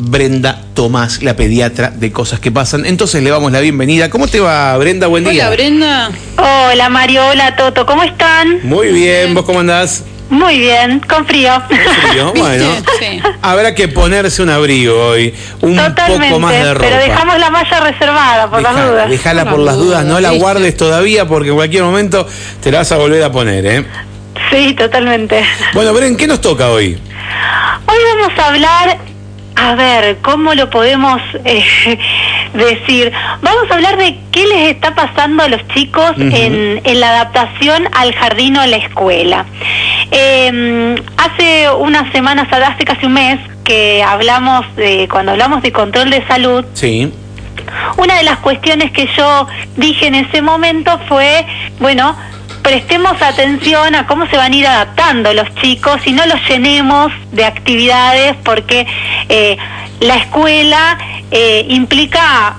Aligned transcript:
Brenda 0.00 0.60
Tomás, 0.74 1.22
la 1.24 1.34
pediatra 1.34 1.90
de 1.90 2.12
Cosas 2.12 2.38
que 2.38 2.52
Pasan. 2.52 2.86
Entonces 2.86 3.20
le 3.22 3.30
damos 3.30 3.50
la 3.50 3.58
bienvenida. 3.60 4.08
¿Cómo 4.10 4.28
te 4.28 4.38
va, 4.38 4.76
Brenda? 4.76 5.08
Buen 5.08 5.24
día. 5.24 5.46
Hola, 5.46 5.50
Brenda. 5.56 6.10
Hola 6.36 6.88
Mario, 6.88 7.26
hola 7.26 7.56
Toto, 7.56 7.84
¿cómo 7.84 8.04
están? 8.04 8.60
Muy 8.62 8.92
bien, 8.92 9.34
¿vos 9.34 9.44
cómo 9.44 9.58
andás? 9.60 10.04
Muy 10.30 10.58
bien, 10.60 11.00
con 11.00 11.26
frío. 11.26 11.50
¿Con 11.68 11.78
frío? 12.10 12.32
Bueno, 12.36 12.64
Sí. 13.00 13.20
habrá 13.42 13.74
que 13.74 13.88
ponerse 13.88 14.40
un 14.42 14.50
abrigo 14.50 14.94
hoy, 15.08 15.34
un 15.62 15.74
Totalmente, 15.76 16.28
poco 16.28 16.40
más 16.40 16.52
de 16.52 16.74
ropa. 16.74 16.86
pero 16.86 16.96
dejamos 17.02 17.38
la 17.40 17.50
malla 17.50 17.80
reservada 17.80 18.50
por 18.50 18.62
las 18.62 18.74
dudas. 18.76 19.10
Dejala 19.10 19.44
Por 19.44 19.54
por 19.54 19.60
las 19.64 19.76
dudas, 19.76 20.04
no 20.04 20.20
la 20.20 20.30
guardes 20.32 20.76
todavía 20.76 21.26
porque 21.26 21.48
en 21.48 21.56
cualquier 21.56 21.82
momento 21.82 22.26
te 22.62 22.70
la 22.70 22.78
vas 22.78 22.92
a 22.92 22.98
volver 22.98 23.22
a 23.24 23.32
poner, 23.32 23.66
¿eh? 23.66 23.84
Sí, 24.52 24.74
totalmente. 24.74 25.42
Bueno, 25.74 25.92
Bren, 25.92 26.16
¿qué 26.16 26.26
nos 26.28 26.40
toca 26.40 26.68
hoy? 26.70 26.96
Hoy 27.86 27.96
vamos 28.16 28.38
a 28.38 28.46
hablar, 28.48 28.98
a 29.60 29.74
ver, 29.74 30.18
¿cómo 30.22 30.54
lo 30.54 30.70
podemos 30.70 31.20
eh, 31.44 31.64
decir? 32.54 33.12
Vamos 33.42 33.70
a 33.70 33.74
hablar 33.74 33.96
de 33.96 34.16
qué 34.30 34.46
les 34.46 34.70
está 34.70 34.94
pasando 34.94 35.42
a 35.42 35.48
los 35.48 35.66
chicos 35.68 36.12
en 36.16 37.00
la 37.00 37.08
adaptación 37.08 37.88
al 37.92 38.14
jardín 38.14 38.56
o 38.56 38.60
a 38.60 38.66
la 38.68 38.76
escuela. 38.76 39.46
Eh, 40.10 40.94
hace 41.16 41.70
unas 41.70 42.10
semanas, 42.12 42.46
hace 42.52 42.84
casi 42.84 43.06
un 43.06 43.14
mes, 43.14 43.40
que 43.64 44.02
hablamos 44.02 44.64
de, 44.76 45.08
cuando 45.10 45.32
hablamos 45.32 45.62
de 45.62 45.72
control 45.72 46.10
de 46.10 46.26
salud, 46.26 46.64
Sí. 46.74 47.12
Una 47.98 48.16
de 48.16 48.22
las 48.22 48.38
cuestiones 48.38 48.92
que 48.92 49.06
yo 49.14 49.46
dije 49.76 50.06
en 50.06 50.14
ese 50.14 50.40
momento 50.40 50.98
fue, 51.06 51.44
bueno, 51.80 52.16
prestemos 52.68 53.22
atención 53.22 53.94
a 53.94 54.06
cómo 54.06 54.26
se 54.26 54.36
van 54.36 54.52
a 54.52 54.56
ir 54.56 54.66
adaptando 54.66 55.32
los 55.32 55.54
chicos 55.54 56.06
y 56.06 56.12
no 56.12 56.26
los 56.26 56.38
llenemos 56.46 57.10
de 57.32 57.46
actividades 57.46 58.36
porque 58.44 58.86
eh, 59.30 59.56
la 60.00 60.16
escuela 60.16 60.98
eh, 61.30 61.64
implica 61.70 62.58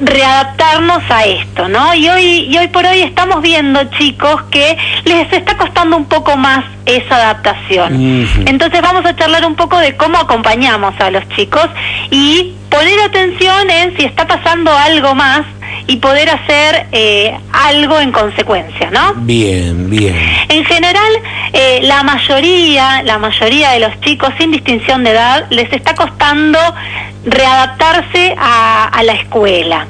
readaptarnos 0.00 1.02
a 1.08 1.24
esto, 1.24 1.66
¿no? 1.66 1.94
Y 1.94 2.10
hoy, 2.10 2.46
y 2.50 2.58
hoy 2.58 2.68
por 2.68 2.84
hoy 2.84 3.00
estamos 3.00 3.40
viendo 3.40 3.82
chicos 3.96 4.42
que 4.50 4.76
les 5.04 5.32
está 5.32 5.56
costando 5.56 5.96
un 5.96 6.04
poco 6.04 6.36
más 6.36 6.66
esa 6.84 7.16
adaptación. 7.16 8.26
Entonces 8.46 8.82
vamos 8.82 9.06
a 9.06 9.16
charlar 9.16 9.46
un 9.46 9.54
poco 9.54 9.78
de 9.78 9.96
cómo 9.96 10.18
acompañamos 10.18 10.94
a 11.00 11.10
los 11.10 11.26
chicos 11.30 11.68
y 12.10 12.52
poner 12.68 13.00
atención 13.00 13.70
en 13.70 13.96
si 13.96 14.04
está 14.04 14.26
pasando 14.26 14.76
algo 14.76 15.14
más 15.14 15.46
y 15.86 15.96
poder 15.96 16.30
hacer 16.30 16.86
eh, 16.92 17.36
algo 17.52 18.00
en 18.00 18.12
consecuencia, 18.12 18.90
¿no? 18.90 19.14
Bien, 19.16 19.90
bien. 19.90 20.16
En 20.48 20.64
general, 20.64 21.12
eh, 21.52 21.80
la 21.82 22.02
mayoría, 22.02 23.02
la 23.02 23.18
mayoría 23.18 23.70
de 23.72 23.80
los 23.80 24.00
chicos, 24.00 24.30
sin 24.38 24.50
distinción 24.52 25.04
de 25.04 25.10
edad, 25.10 25.46
les 25.50 25.72
está 25.72 25.94
costando 25.94 26.58
readaptarse 27.24 28.34
a, 28.38 28.88
a 28.88 29.02
la 29.02 29.12
escuela. 29.12 29.86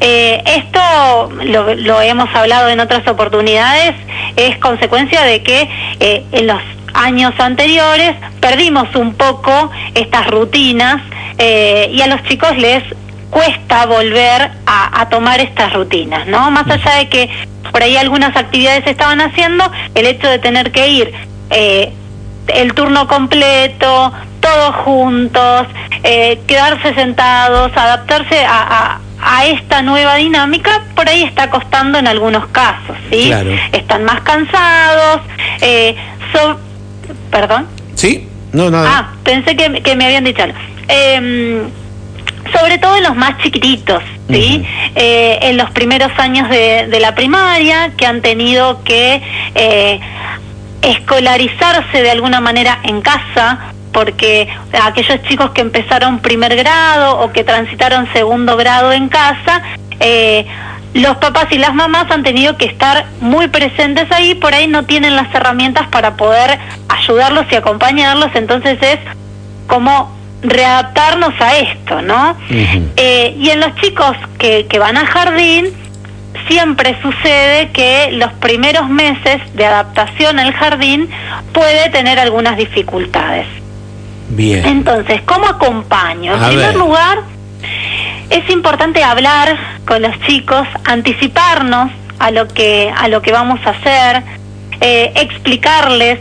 Eh, 0.00 0.42
esto 0.46 1.30
lo, 1.44 1.74
lo 1.74 2.00
hemos 2.02 2.34
hablado 2.34 2.68
en 2.68 2.80
otras 2.80 3.06
oportunidades, 3.08 3.94
es 4.36 4.58
consecuencia 4.58 5.22
de 5.22 5.42
que 5.42 5.68
en 6.00 6.46
los 6.46 6.60
años 6.96 7.34
anteriores 7.38 8.16
perdimos 8.40 8.94
un 8.96 9.14
poco 9.14 9.70
estas 9.94 10.26
rutinas 10.28 11.02
eh, 11.38 11.90
y 11.92 12.00
a 12.00 12.06
los 12.06 12.22
chicos 12.24 12.56
les 12.56 12.82
cuesta 13.30 13.86
volver 13.86 14.50
a, 14.66 15.00
a 15.00 15.08
tomar 15.08 15.40
estas 15.40 15.72
rutinas, 15.72 16.26
¿no? 16.26 16.50
Más 16.50 16.66
allá 16.68 16.96
de 16.96 17.08
que 17.08 17.28
por 17.72 17.82
ahí 17.82 17.96
algunas 17.96 18.34
actividades 18.36 18.84
se 18.84 18.90
estaban 18.90 19.20
haciendo, 19.20 19.70
el 19.94 20.06
hecho 20.06 20.28
de 20.28 20.38
tener 20.38 20.70
que 20.72 20.88
ir 20.88 21.12
eh, 21.50 21.92
el 22.48 22.74
turno 22.74 23.08
completo, 23.08 24.12
todos 24.40 24.76
juntos, 24.76 25.66
eh, 26.04 26.40
quedarse 26.46 26.94
sentados, 26.94 27.72
adaptarse 27.76 28.44
a, 28.44 28.62
a- 28.62 29.00
a 29.18 29.46
esta 29.46 29.82
nueva 29.82 30.16
dinámica, 30.16 30.82
por 30.94 31.08
ahí 31.08 31.24
está 31.24 31.50
costando 31.50 31.98
en 31.98 32.06
algunos 32.06 32.46
casos, 32.48 32.96
¿sí? 33.10 33.24
Claro. 33.26 33.50
Están 33.72 34.04
más 34.04 34.20
cansados, 34.20 35.22
eh, 35.62 35.96
so- 36.32 36.60
perdón. 37.30 37.66
¿Sí? 37.94 38.28
No, 38.52 38.70
nada. 38.70 38.88
Ah, 38.88 39.08
pensé 39.24 39.56
que, 39.56 39.82
que 39.82 39.96
me 39.96 40.04
habían 40.06 40.22
dicho 40.24 40.42
algo. 40.42 40.56
Em, 40.86 41.62
sobre 42.52 42.78
todo 42.78 42.96
en 42.96 43.04
los 43.04 43.16
más 43.16 43.38
chiquititos, 43.38 44.02
¿sí? 44.28 44.64
Eh, 44.94 45.38
en 45.42 45.56
los 45.56 45.70
primeros 45.70 46.10
años 46.18 46.48
de, 46.48 46.86
de 46.88 47.00
la 47.00 47.14
primaria, 47.14 47.92
que 47.96 48.06
han 48.06 48.22
tenido 48.22 48.82
que 48.84 49.22
eh, 49.54 50.00
escolarizarse 50.82 52.02
de 52.02 52.10
alguna 52.10 52.40
manera 52.40 52.78
en 52.84 53.00
casa, 53.00 53.58
porque 53.92 54.48
aquellos 54.82 55.22
chicos 55.22 55.50
que 55.50 55.62
empezaron 55.62 56.20
primer 56.20 56.54
grado 56.56 57.18
o 57.20 57.32
que 57.32 57.44
transitaron 57.44 58.12
segundo 58.12 58.56
grado 58.56 58.92
en 58.92 59.08
casa, 59.08 59.62
eh, 60.00 60.46
los 60.94 61.16
papás 61.18 61.46
y 61.50 61.58
las 61.58 61.74
mamás 61.74 62.10
han 62.10 62.22
tenido 62.22 62.56
que 62.56 62.66
estar 62.66 63.06
muy 63.20 63.48
presentes 63.48 64.10
ahí, 64.12 64.34
por 64.34 64.54
ahí 64.54 64.66
no 64.66 64.84
tienen 64.84 65.16
las 65.16 65.34
herramientas 65.34 65.86
para 65.88 66.16
poder 66.16 66.58
ayudarlos 66.88 67.46
y 67.50 67.54
acompañarlos, 67.54 68.30
entonces 68.34 68.78
es 68.82 68.98
como 69.66 70.15
readaptarnos 70.42 71.32
a 71.40 71.56
esto, 71.56 72.02
¿no? 72.02 72.36
Eh, 72.50 73.36
y 73.38 73.50
en 73.50 73.60
los 73.60 73.74
chicos 73.76 74.16
que, 74.38 74.66
que 74.66 74.78
van 74.78 74.96
al 74.96 75.06
jardín, 75.06 75.66
siempre 76.48 76.96
sucede 77.02 77.70
que 77.72 78.10
los 78.12 78.32
primeros 78.34 78.88
meses 78.88 79.40
de 79.54 79.66
adaptación 79.66 80.38
al 80.38 80.52
jardín 80.52 81.08
puede 81.52 81.88
tener 81.90 82.18
algunas 82.18 82.56
dificultades. 82.56 83.46
Bien. 84.28 84.64
Entonces, 84.66 85.22
¿cómo 85.24 85.46
acompaño? 85.46 86.34
En 86.34 86.42
A 86.42 86.48
primer 86.48 86.66
ver. 86.68 86.76
lugar, 86.76 87.18
es 88.30 88.48
importante 88.50 89.02
hablar 89.02 89.56
con 89.86 90.02
los 90.02 90.18
chicos, 90.22 90.66
anticiparnos 90.84 91.90
a 92.18 92.30
lo 92.30 92.48
que 92.48 92.92
a 92.96 93.08
lo 93.08 93.22
que 93.22 93.32
vamos 93.32 93.60
a 93.66 93.70
hacer, 93.70 94.22
eh, 94.80 95.12
explicarles. 95.16 96.18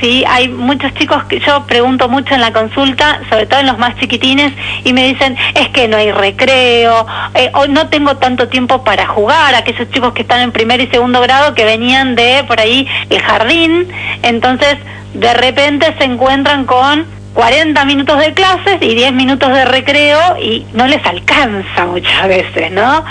Sí, 0.00 0.24
hay 0.26 0.48
muchos 0.48 0.92
chicos 0.94 1.24
que 1.24 1.40
yo 1.40 1.64
pregunto 1.66 2.08
mucho 2.08 2.34
en 2.34 2.40
la 2.40 2.52
consulta, 2.52 3.20
sobre 3.30 3.46
todo 3.46 3.60
en 3.60 3.66
los 3.66 3.78
más 3.78 3.96
chiquitines, 3.96 4.52
y 4.84 4.92
me 4.92 5.06
dicen 5.08 5.36
es 5.54 5.68
que 5.68 5.88
no 5.88 5.96
hay 5.96 6.10
recreo, 6.10 7.06
eh, 7.34 7.50
o 7.54 7.66
no 7.66 7.88
tengo 7.88 8.16
tanto 8.16 8.48
tiempo 8.48 8.84
para 8.84 9.06
jugar. 9.06 9.54
Aquellos 9.54 9.90
chicos 9.90 10.12
que 10.12 10.22
están 10.22 10.40
en 10.40 10.52
primer 10.52 10.80
y 10.80 10.86
segundo 10.88 11.20
grado 11.20 11.54
que 11.54 11.64
venían 11.64 12.14
de 12.14 12.44
por 12.46 12.60
ahí 12.60 12.88
el 13.10 13.20
jardín, 13.22 13.88
entonces 14.22 14.76
de 15.14 15.32
repente 15.34 15.94
se 15.98 16.04
encuentran 16.04 16.64
con 16.64 17.06
40 17.34 17.84
minutos 17.84 18.18
de 18.18 18.32
clases 18.32 18.78
y 18.80 18.94
10 18.94 19.12
minutos 19.12 19.52
de 19.52 19.64
recreo 19.64 20.38
y 20.40 20.64
no 20.72 20.86
les 20.86 21.04
alcanza 21.04 21.84
muchas 21.84 22.28
veces, 22.28 22.70
¿no? 22.70 23.04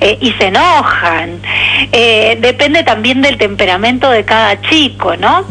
Eh, 0.00 0.18
y 0.20 0.32
se 0.32 0.48
enojan. 0.48 1.40
Eh, 1.92 2.38
depende 2.40 2.82
también 2.82 3.22
del 3.22 3.38
temperamento 3.38 4.10
de 4.10 4.24
cada 4.24 4.60
chico, 4.62 5.16
¿no? 5.16 5.44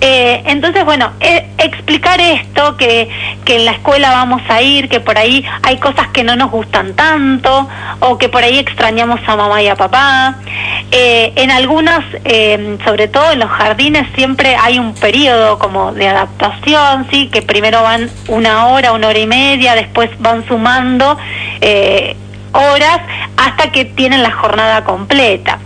Eh, 0.00 0.42
entonces, 0.46 0.84
bueno, 0.84 1.12
eh, 1.20 1.46
explicar 1.58 2.20
esto, 2.20 2.76
que, 2.76 3.08
que 3.44 3.56
en 3.56 3.64
la 3.64 3.72
escuela 3.72 4.10
vamos 4.10 4.42
a 4.48 4.62
ir, 4.62 4.88
que 4.88 5.00
por 5.00 5.18
ahí 5.18 5.44
hay 5.62 5.78
cosas 5.78 6.08
que 6.08 6.22
no 6.22 6.36
nos 6.36 6.50
gustan 6.50 6.94
tanto, 6.94 7.68
o 8.00 8.18
que 8.18 8.28
por 8.28 8.42
ahí 8.42 8.58
extrañamos 8.58 9.20
a 9.26 9.36
mamá 9.36 9.62
y 9.62 9.68
a 9.68 9.76
papá. 9.76 10.36
Eh, 10.92 11.32
en 11.36 11.50
algunas, 11.50 12.04
eh, 12.24 12.78
sobre 12.84 13.08
todo 13.08 13.32
en 13.32 13.40
los 13.40 13.50
jardines, 13.50 14.06
siempre 14.14 14.56
hay 14.56 14.78
un 14.78 14.94
periodo 14.94 15.58
como 15.58 15.92
de 15.92 16.08
adaptación, 16.08 17.06
¿sí? 17.10 17.28
Que 17.28 17.42
primero 17.42 17.82
van 17.82 18.08
una 18.28 18.66
hora, 18.66 18.92
una 18.92 19.08
hora 19.08 19.18
y 19.18 19.26
media, 19.26 19.74
después 19.74 20.10
van 20.18 20.46
sumando 20.46 21.18
eh, 21.60 22.16
horas 22.56 23.00
hasta 23.36 23.70
que 23.70 23.84
tienen 23.84 24.22
la 24.22 24.32
jornada 24.32 24.84
completa. 24.84 25.58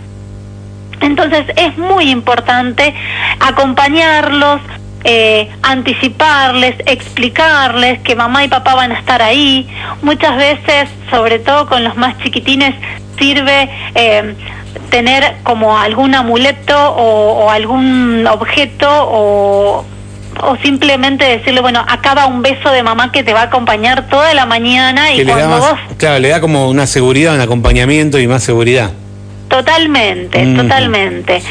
Entonces 0.99 1.45
es 1.55 1.77
muy 1.77 2.09
importante 2.11 2.93
acompañarlos, 3.39 4.61
eh, 5.03 5.49
anticiparles, 5.63 6.75
explicarles 6.85 7.99
que 8.01 8.15
mamá 8.15 8.43
y 8.43 8.47
papá 8.47 8.75
van 8.75 8.91
a 8.91 8.99
estar 8.99 9.21
ahí. 9.21 9.67
Muchas 10.03 10.37
veces, 10.37 10.89
sobre 11.09 11.39
todo 11.39 11.67
con 11.67 11.83
los 11.83 11.95
más 11.97 12.17
chiquitines, 12.19 12.75
sirve 13.17 13.69
eh, 13.95 14.35
tener 14.89 15.37
como 15.43 15.77
algún 15.77 16.13
amuleto 16.13 16.77
o, 16.77 17.45
o 17.45 17.49
algún 17.49 18.27
objeto 18.27 18.87
o, 18.89 19.85
o 20.43 20.55
simplemente 20.57 21.25
decirle, 21.25 21.61
bueno, 21.61 21.83
acá 21.87 22.13
va 22.13 22.25
un 22.27 22.41
beso 22.41 22.71
de 22.71 22.83
mamá 22.83 23.11
que 23.11 23.23
te 23.23 23.33
va 23.33 23.41
a 23.41 23.43
acompañar 23.45 24.07
toda 24.09 24.33
la 24.33 24.45
mañana 24.45 25.11
y 25.13 25.23
cuando 25.25 25.47
más- 25.49 25.59
vos 25.59 25.79
claro, 25.97 26.19
le 26.19 26.29
da 26.29 26.41
como 26.41 26.69
una 26.69 26.87
seguridad, 26.87 27.35
un 27.35 27.41
acompañamiento 27.41 28.19
y 28.19 28.27
más 28.27 28.43
seguridad. 28.43 28.91
Totalmente, 29.49 30.45
Ujú. 30.47 30.61
totalmente. 30.61 31.41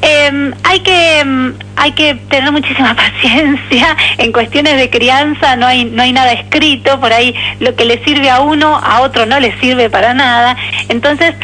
Eh, 0.00 0.50
hay 0.64 0.80
que 0.80 1.18
em, 1.20 1.52
hay 1.76 1.92
que 1.92 2.14
tener 2.14 2.50
muchísima 2.52 2.96
paciencia 2.96 3.94
en 4.16 4.32
cuestiones 4.32 4.78
de 4.78 4.88
crianza. 4.88 5.56
No 5.56 5.66
hay 5.66 5.84
no 5.84 6.02
hay 6.02 6.12
nada 6.12 6.32
escrito 6.32 6.98
por 6.98 7.12
ahí. 7.12 7.34
Lo 7.60 7.76
que 7.76 7.84
le 7.84 8.02
sirve 8.02 8.30
a 8.30 8.40
uno 8.40 8.78
a 8.82 9.02
otro 9.02 9.26
no 9.26 9.38
le 9.40 9.58
sirve 9.60 9.90
para 9.90 10.14
nada. 10.14 10.56
Entonces 10.88 11.34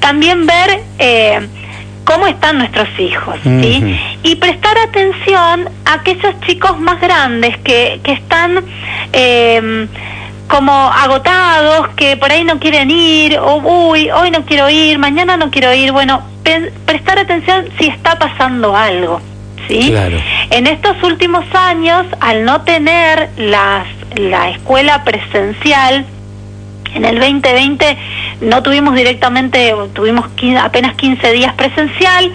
también 0.00 0.44
ver 0.44 0.80
eh, 0.98 1.46
cómo 2.10 2.26
están 2.26 2.58
nuestros 2.58 2.88
hijos, 2.98 3.36
¿sí? 3.44 3.98
Y 4.24 4.34
prestar 4.36 4.76
atención 4.78 5.68
a 5.84 5.94
aquellos 5.94 6.40
chicos 6.40 6.78
más 6.80 7.00
grandes 7.00 7.56
que 7.58 8.00
que 8.02 8.12
están 8.12 8.64
eh, 9.12 9.86
como 10.48 10.72
agotados, 10.72 11.88
que 11.90 12.16
por 12.16 12.32
ahí 12.32 12.42
no 12.42 12.58
quieren 12.58 12.90
ir, 12.90 13.38
o 13.38 13.58
uy, 13.90 14.10
hoy 14.10 14.32
no 14.32 14.44
quiero 14.44 14.68
ir, 14.68 14.98
mañana 14.98 15.36
no 15.36 15.50
quiero 15.50 15.72
ir. 15.72 15.92
Bueno, 15.92 16.22
prestar 16.84 17.20
atención 17.20 17.66
si 17.78 17.86
está 17.86 18.18
pasando 18.18 18.76
algo. 18.76 19.20
¿sí? 19.68 19.94
En 20.50 20.66
estos 20.66 21.00
últimos 21.04 21.44
años, 21.54 22.06
al 22.18 22.44
no 22.44 22.62
tener 22.62 23.30
las, 23.36 23.86
la 24.16 24.50
escuela 24.50 25.04
presencial, 25.04 26.04
en 26.94 27.04
el 27.04 27.20
2020 27.20 27.96
no 28.40 28.62
tuvimos 28.62 28.94
directamente, 28.94 29.74
tuvimos 29.92 30.26
apenas 30.60 30.94
15 30.96 31.32
días 31.32 31.54
presencial 31.54 32.32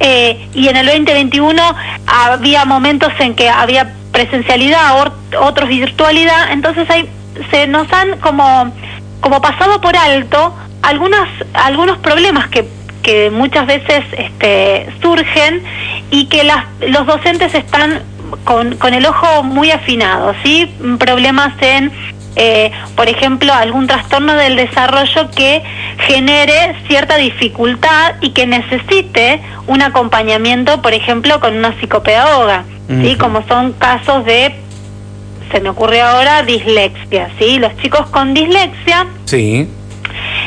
eh, 0.00 0.48
y 0.54 0.68
en 0.68 0.76
el 0.76 0.86
2021 0.86 1.62
había 2.06 2.64
momentos 2.64 3.12
en 3.18 3.34
que 3.34 3.48
había 3.48 3.92
presencialidad, 4.12 5.12
otros 5.40 5.68
virtualidad, 5.68 6.52
entonces 6.52 6.88
hay, 6.88 7.08
se 7.50 7.66
nos 7.66 7.92
han 7.92 8.18
como, 8.20 8.72
como 9.20 9.40
pasado 9.40 9.80
por 9.80 9.96
alto 9.96 10.54
algunos, 10.82 11.28
algunos 11.54 11.98
problemas 11.98 12.48
que, 12.48 12.68
que 13.02 13.30
muchas 13.30 13.66
veces 13.66 14.04
este, 14.16 14.86
surgen 15.02 15.62
y 16.10 16.26
que 16.26 16.44
las, 16.44 16.64
los 16.88 17.06
docentes 17.06 17.54
están 17.54 18.02
con, 18.44 18.76
con 18.76 18.94
el 18.94 19.04
ojo 19.06 19.42
muy 19.42 19.70
afinado, 19.70 20.34
¿sí? 20.42 20.72
Problemas 20.98 21.52
en 21.60 21.90
eh, 22.36 22.72
por 22.96 23.08
ejemplo, 23.08 23.52
algún 23.52 23.86
trastorno 23.86 24.34
del 24.34 24.56
desarrollo 24.56 25.30
que 25.30 25.62
genere 26.06 26.74
cierta 26.88 27.16
dificultad 27.16 28.14
y 28.20 28.30
que 28.30 28.46
necesite 28.46 29.40
un 29.66 29.82
acompañamiento, 29.82 30.82
por 30.82 30.94
ejemplo, 30.94 31.40
con 31.40 31.56
una 31.56 31.78
psicopedagoga, 31.78 32.64
¿sí? 32.88 33.16
Como 33.16 33.46
son 33.46 33.72
casos 33.74 34.24
de, 34.24 34.54
se 35.52 35.60
me 35.60 35.68
ocurre 35.68 36.00
ahora, 36.00 36.42
dislexia, 36.42 37.30
¿sí? 37.38 37.58
Los 37.58 37.76
chicos 37.78 38.08
con 38.10 38.34
dislexia 38.34 39.06
sí. 39.24 39.68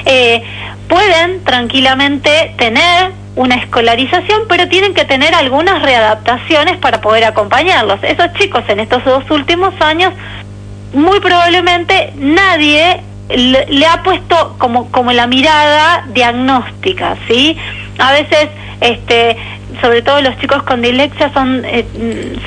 Eh, 0.05 0.43
pueden 0.87 1.43
tranquilamente 1.43 2.53
tener 2.57 3.11
una 3.35 3.55
escolarización, 3.55 4.43
pero 4.49 4.67
tienen 4.67 4.93
que 4.93 5.05
tener 5.05 5.35
algunas 5.35 5.81
readaptaciones 5.83 6.77
para 6.77 7.01
poder 7.01 7.23
acompañarlos. 7.23 7.99
Esos 8.03 8.33
chicos 8.33 8.63
en 8.67 8.79
estos 8.79 9.05
dos 9.05 9.29
últimos 9.29 9.79
años 9.79 10.13
muy 10.93 11.19
probablemente 11.19 12.13
nadie 12.15 13.01
le, 13.29 13.85
ha 13.85 14.03
puesto 14.03 14.55
como, 14.57 14.89
como 14.91 15.11
la 15.11 15.27
mirada 15.27 16.05
diagnóstica, 16.09 17.17
¿sí? 17.27 17.57
A 17.99 18.13
veces, 18.13 18.47
este, 18.81 19.37
sobre 19.81 20.01
todo 20.01 20.21
los 20.21 20.37
chicos 20.39 20.63
con 20.63 20.81
dislexia 20.81 21.31
son, 21.33 21.63
eh, 21.65 21.85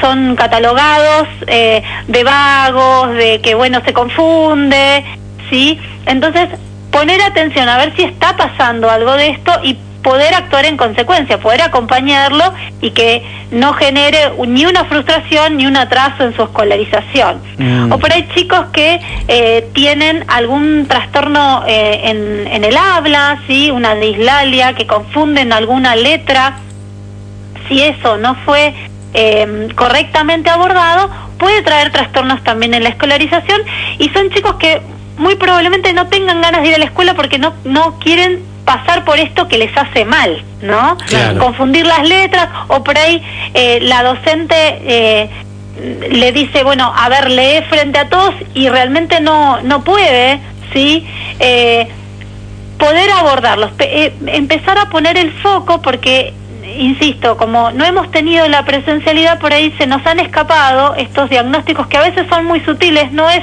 son 0.01 0.37
catalogados 0.37 1.29
eh, 1.47 1.83
de 2.09 2.25
vagos, 2.25 3.15
de 3.15 3.41
que, 3.43 3.55
bueno, 3.55 3.83
se 3.85 3.93
confunde, 3.93 5.05
¿sí? 5.51 5.79
Entonces, 6.07 6.49
poner 6.91 7.21
atención 7.23 7.69
a 7.69 7.79
ver 7.79 7.95
si 7.97 8.03
está 8.03 8.37
pasando 8.37 8.91
algo 8.91 9.13
de 9.15 9.31
esto 9.31 9.53
y 9.63 9.77
poder 10.03 10.35
actuar 10.35 10.65
en 10.65 10.77
consecuencia, 10.77 11.39
poder 11.39 11.63
acompañarlo 11.63 12.53
y 12.81 12.91
que 12.91 13.23
no 13.51 13.75
genere 13.75 14.33
ni 14.47 14.65
una 14.65 14.85
frustración 14.85 15.57
ni 15.57 15.67
un 15.67 15.77
atraso 15.77 16.25
en 16.25 16.35
su 16.35 16.43
escolarización. 16.43 17.41
Mm. 17.59 17.93
O 17.93 17.99
por 17.99 18.13
ahí 18.13 18.27
chicos 18.35 18.67
que 18.73 19.01
eh, 19.29 19.69
tienen 19.73 20.25
algún 20.29 20.87
trastorno 20.87 21.65
eh, 21.67 22.01
en, 22.05 22.47
en, 22.47 22.65
el 22.65 22.77
habla, 22.77 23.39
¿sí? 23.47 23.71
una 23.71 23.95
dislalia, 23.95 24.75
que 24.75 24.87
confunden 24.87 25.53
alguna 25.53 25.97
letra, 25.97 26.59
si 27.69 27.83
eso 27.83 28.17
no 28.17 28.35
fue 28.47 28.75
eh, 29.15 29.69
correctamente 29.75 30.51
abordado, 30.51 31.11
puede 31.39 31.63
traer 31.63 31.91
trastornos 31.91 32.43
también 32.45 32.75
en 32.75 32.85
la 32.85 32.91
escolarización 32.91 33.63
y 33.99 34.09
son 34.11 34.31
chicos 34.31 34.57
que 34.57 34.81
muy 35.17 35.37
probablemente 35.37 35.93
no 35.93 36.07
tengan 36.09 36.41
ganas 36.41 36.63
de 36.63 36.69
ir 36.69 36.75
a 36.75 36.79
la 36.79 36.85
escuela 36.87 37.15
porque 37.15 37.39
no, 37.39 37.55
no 37.65 37.99
quieren 37.99 38.50
pasar 38.65 39.05
por 39.05 39.19
esto 39.19 39.49
que 39.49 39.59
les 39.59 39.77
hace 39.77 40.05
mal, 40.05 40.43
¿no? 40.63 40.97
Confundir 41.39 41.87
las 41.87 42.07
letras 42.07 42.49
o 42.69 42.83
por 42.85 42.97
ahí 42.97 43.23
eh, 43.55 43.79
la 43.83 44.03
docente 44.03 44.55
eh, 44.57 45.31
le 46.11 46.33
dice, 46.33 46.63
bueno, 46.63 46.93
a 46.97 47.09
ver, 47.09 47.31
lee 47.31 47.63
frente 47.69 47.99
a 47.99 48.09
todos 48.09 48.35
y 48.55 48.69
realmente 48.69 49.21
no, 49.21 49.61
no 49.63 49.83
puede, 49.83 50.41
¿sí? 50.73 51.07
Eh, 51.39 51.89
poder 52.79 53.11
abordarlos, 53.11 53.73
empezar 54.27 54.79
a 54.79 54.89
poner 54.89 55.19
el 55.19 55.33
foco 55.33 55.83
porque 55.83 56.33
insisto, 56.77 57.37
como 57.37 57.73
no 57.73 57.85
hemos 57.85 58.11
tenido 58.11 58.49
la 58.49 58.65
presencialidad 58.65 59.39
por 59.39 59.53
ahí 59.53 59.75
se 59.77 59.87
nos 59.87 60.07
han 60.07 60.19
escapado 60.19 60.95
estos 60.95 61.29
diagnósticos 61.29 61.89
que 61.89 61.99
a 61.99 62.03
veces 62.03 62.27
son 62.29 62.47
muy 62.47 62.61
sutiles, 62.61 63.13
no 63.13 63.29
es 63.29 63.43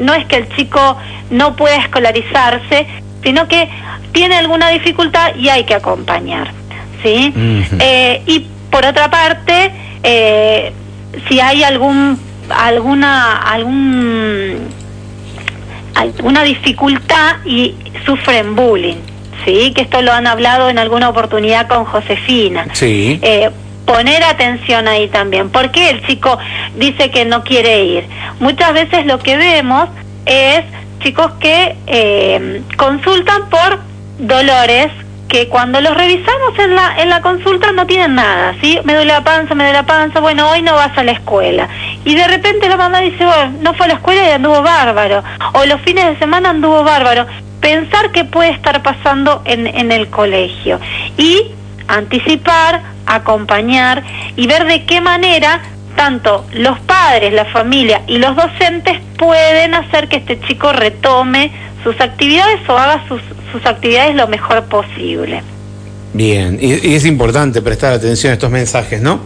no 0.00 0.14
es 0.14 0.24
que 0.26 0.36
el 0.36 0.48
chico 0.56 0.96
no 1.30 1.54
pueda 1.54 1.76
escolarizarse, 1.76 2.86
sino 3.22 3.46
que 3.48 3.68
tiene 4.12 4.36
alguna 4.36 4.68
dificultad 4.70 5.34
y 5.36 5.48
hay 5.48 5.64
que 5.64 5.74
acompañar, 5.74 6.52
¿sí? 7.02 7.32
Eh, 7.78 8.22
y 8.26 8.46
por 8.70 8.84
otra 8.84 9.10
parte, 9.10 9.72
eh, 10.02 10.72
si 11.28 11.40
hay 11.40 11.62
algún 11.62 12.18
alguna 12.50 13.38
algún 13.38 14.68
alguna 15.94 16.42
dificultad 16.42 17.36
y 17.44 17.74
sufren 18.04 18.54
bullying, 18.54 18.96
sí, 19.44 19.72
que 19.74 19.82
esto 19.82 20.02
lo 20.02 20.12
han 20.12 20.26
hablado 20.26 20.68
en 20.68 20.78
alguna 20.78 21.08
oportunidad 21.08 21.68
con 21.68 21.84
Josefina. 21.84 22.66
Sí. 22.72 23.18
Eh, 23.22 23.50
poner 23.84 24.22
atención 24.24 24.88
ahí 24.88 25.08
también. 25.08 25.50
¿Por 25.50 25.70
qué 25.70 25.90
el 25.90 26.06
chico 26.06 26.38
dice 26.76 27.10
que 27.10 27.24
no 27.24 27.44
quiere 27.44 27.84
ir? 27.84 28.04
Muchas 28.40 28.72
veces 28.72 29.06
lo 29.06 29.18
que 29.18 29.36
vemos 29.36 29.88
es 30.24 30.64
chicos 31.00 31.32
que 31.40 31.76
eh, 31.86 32.62
consultan 32.76 33.48
por 33.50 33.80
dolores 34.22 34.90
que 35.28 35.48
cuando 35.48 35.80
los 35.80 35.94
revisamos 35.94 36.58
en 36.58 36.74
la 36.74 36.94
en 36.98 37.08
la 37.08 37.22
consulta 37.22 37.72
no 37.72 37.86
tienen 37.86 38.14
nada, 38.14 38.54
¿sí? 38.60 38.78
Me 38.84 38.94
duele 38.94 39.12
la 39.12 39.24
panza, 39.24 39.54
me 39.54 39.64
duele 39.64 39.78
la 39.78 39.86
panza, 39.86 40.20
bueno, 40.20 40.50
hoy 40.50 40.60
no 40.62 40.74
vas 40.74 40.96
a 40.96 41.04
la 41.04 41.12
escuela. 41.12 41.68
Y 42.04 42.14
de 42.14 42.28
repente 42.28 42.68
la 42.68 42.76
mamá 42.76 43.00
dice, 43.00 43.24
bueno, 43.24 43.52
no 43.62 43.74
fue 43.74 43.86
a 43.86 43.88
la 43.90 43.94
escuela 43.94 44.28
y 44.28 44.30
anduvo 44.30 44.62
bárbaro. 44.62 45.22
O 45.54 45.64
los 45.64 45.80
fines 45.80 46.06
de 46.06 46.18
semana 46.18 46.50
anduvo 46.50 46.84
bárbaro. 46.84 47.26
Pensar 47.60 48.10
qué 48.10 48.24
puede 48.24 48.50
estar 48.50 48.82
pasando 48.82 49.40
en, 49.44 49.66
en 49.68 49.90
el 49.90 50.10
colegio. 50.10 50.78
Y 51.16 51.52
anticipar, 51.88 52.82
acompañar 53.06 54.02
y 54.36 54.46
ver 54.46 54.66
de 54.66 54.84
qué 54.84 55.00
manera 55.00 55.62
tanto 55.96 56.44
los 56.52 56.78
padres, 56.80 57.32
la 57.32 57.44
familia 57.46 58.02
y 58.06 58.18
los 58.18 58.34
docentes 58.36 59.00
pueden 59.16 59.74
hacer 59.74 60.08
que 60.08 60.16
este 60.16 60.40
chico 60.40 60.72
retome 60.72 61.52
sus 61.82 62.00
actividades 62.00 62.60
o 62.68 62.76
haga 62.76 63.02
sus, 63.08 63.20
sus 63.50 63.64
actividades 63.66 64.14
lo 64.14 64.28
mejor 64.28 64.64
posible. 64.64 65.42
Bien, 66.12 66.58
y, 66.60 66.94
es 66.94 67.04
importante 67.06 67.62
prestar 67.62 67.94
atención 67.94 68.30
a 68.30 68.34
estos 68.34 68.50
mensajes, 68.50 69.00
¿no? 69.00 69.20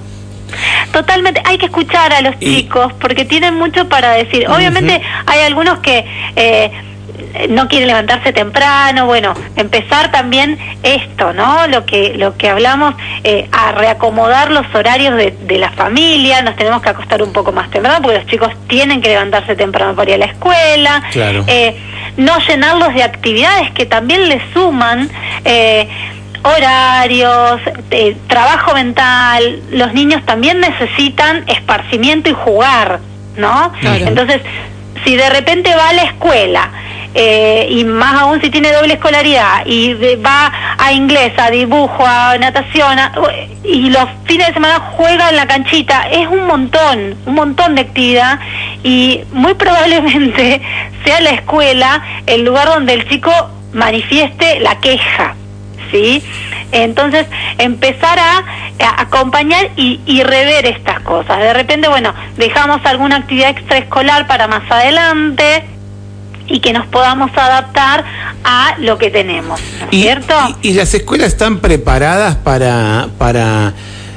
Totalmente, 0.93 1.43
hay 1.45 1.59
que 1.59 1.67
escuchar 1.67 2.13
a 2.13 2.21
los 2.21 2.39
chicos 2.39 2.93
porque 3.01 3.25
tienen 3.25 3.55
mucho 3.55 3.89
para 3.89 4.13
decir. 4.13 4.49
Obviamente 4.49 5.03
hay 5.27 5.41
algunos 5.41 5.81
que 5.81 6.05
eh, 6.37 6.71
no 7.49 7.69
quiere 7.69 7.87
levantarse 7.87 8.33
temprano, 8.33 9.07
bueno, 9.07 9.35
empezar 9.57 10.11
también 10.11 10.59
esto, 10.83 11.33
¿no? 11.33 11.67
Lo 11.67 11.85
que 11.85 12.15
lo 12.17 12.37
que 12.37 12.49
hablamos 12.49 12.95
eh, 13.25 13.49
a 13.53 13.73
reacomodar 13.73 14.51
los 14.51 14.67
horarios 14.75 15.17
de, 15.17 15.33
de, 15.33 15.59
la 15.59 15.71
familia, 15.71 16.43
nos 16.43 16.57
tenemos 16.57 16.81
que 16.83 16.91
acostar 16.91 17.23
un 17.23 17.33
poco 17.33 17.53
más 17.53 17.71
temprano 17.71 18.01
porque 18.03 18.19
los 18.19 18.27
chicos 18.27 18.53
tienen 18.69 19.01
que 19.01 19.09
levantarse 19.09 19.57
temprano 19.57 19.95
para 19.95 20.11
ir 20.11 20.15
a 20.15 20.19
la 20.19 20.33
escuela, 20.33 21.03
eh, 21.47 21.77
no 22.17 22.39
llenarlos 22.41 22.95
de 22.95 23.03
actividades 23.03 23.71
que 23.73 23.87
también 23.87 24.29
les 24.29 24.43
suman. 24.53 25.09
Eh, 25.45 25.89
horarios, 26.43 27.61
trabajo 28.29 28.73
mental, 28.75 29.63
los 29.73 29.93
niños 29.95 30.25
también 30.25 30.61
necesitan 30.61 31.45
esparcimiento 31.49 32.31
y 32.31 32.35
jugar, 32.35 33.01
¿no? 33.37 33.73
Entonces, 33.83 34.43
si 35.05 35.17
de 35.17 35.29
repente 35.31 35.75
va 35.75 35.89
a 35.89 35.93
la 35.93 36.03
escuela 36.03 36.71
eh, 37.19 37.67
y 37.71 37.83
más 37.87 38.21
aún 38.21 38.43
si 38.43 38.51
tiene 38.51 38.71
doble 38.73 38.93
escolaridad 38.93 39.65
y 39.65 39.95
va 40.17 40.53
a 40.77 40.93
inglés, 40.93 41.33
a 41.39 41.51
dibujo, 41.51 42.05
a 42.07 42.37
natación 42.37 42.99
y 43.65 43.89
los 43.89 44.05
fines 44.25 44.49
de 44.49 44.53
semana 44.53 44.81
juega 44.99 45.31
en 45.31 45.37
la 45.37 45.47
canchita, 45.47 46.11
es 46.11 46.29
un 46.29 46.47
montón, 46.47 47.17
un 47.25 47.35
montón 47.35 47.75
de 47.75 47.81
actividad 47.81 48.39
y 48.85 49.23
muy 49.33 49.55
probablemente 49.67 50.61
sea 51.07 51.21
la 51.23 51.31
escuela 51.31 52.05
el 52.27 52.45
lugar 52.45 52.69
donde 52.69 52.93
el 52.93 53.09
chico 53.09 53.33
manifieste 53.73 54.61
la 54.61 54.79
queja. 54.81 55.35
¿Sí? 55.91 56.23
Entonces, 56.73 57.27
empezar 57.59 58.19
a, 58.19 58.45
acompañar 58.99 59.71
y, 59.77 60.01
y, 60.05 60.23
rever 60.25 60.67
estas 60.67 60.99
cosas. 61.01 61.39
De 61.39 61.55
repente, 61.55 61.89
bueno, 61.89 62.13
dejamos 62.37 62.85
alguna 62.85 63.17
actividad 63.17 63.51
extraescolar 63.51 64.27
para 64.27 64.49
más 64.49 64.69
adelante, 64.69 65.65
y 66.49 66.61
que 66.61 66.73
nos 66.73 66.87
podamos 66.87 67.31
adaptar 67.37 68.05
a 68.45 68.77
lo 68.79 68.99
que 68.99 69.11
tenemos, 69.11 69.61
cierto? 69.91 70.35
Y, 70.63 70.75
las 70.75 70.95
escuelas 70.95 71.29
están 71.29 71.59
preparadas 71.59 72.37
para, 72.37 73.09
para 73.19 73.75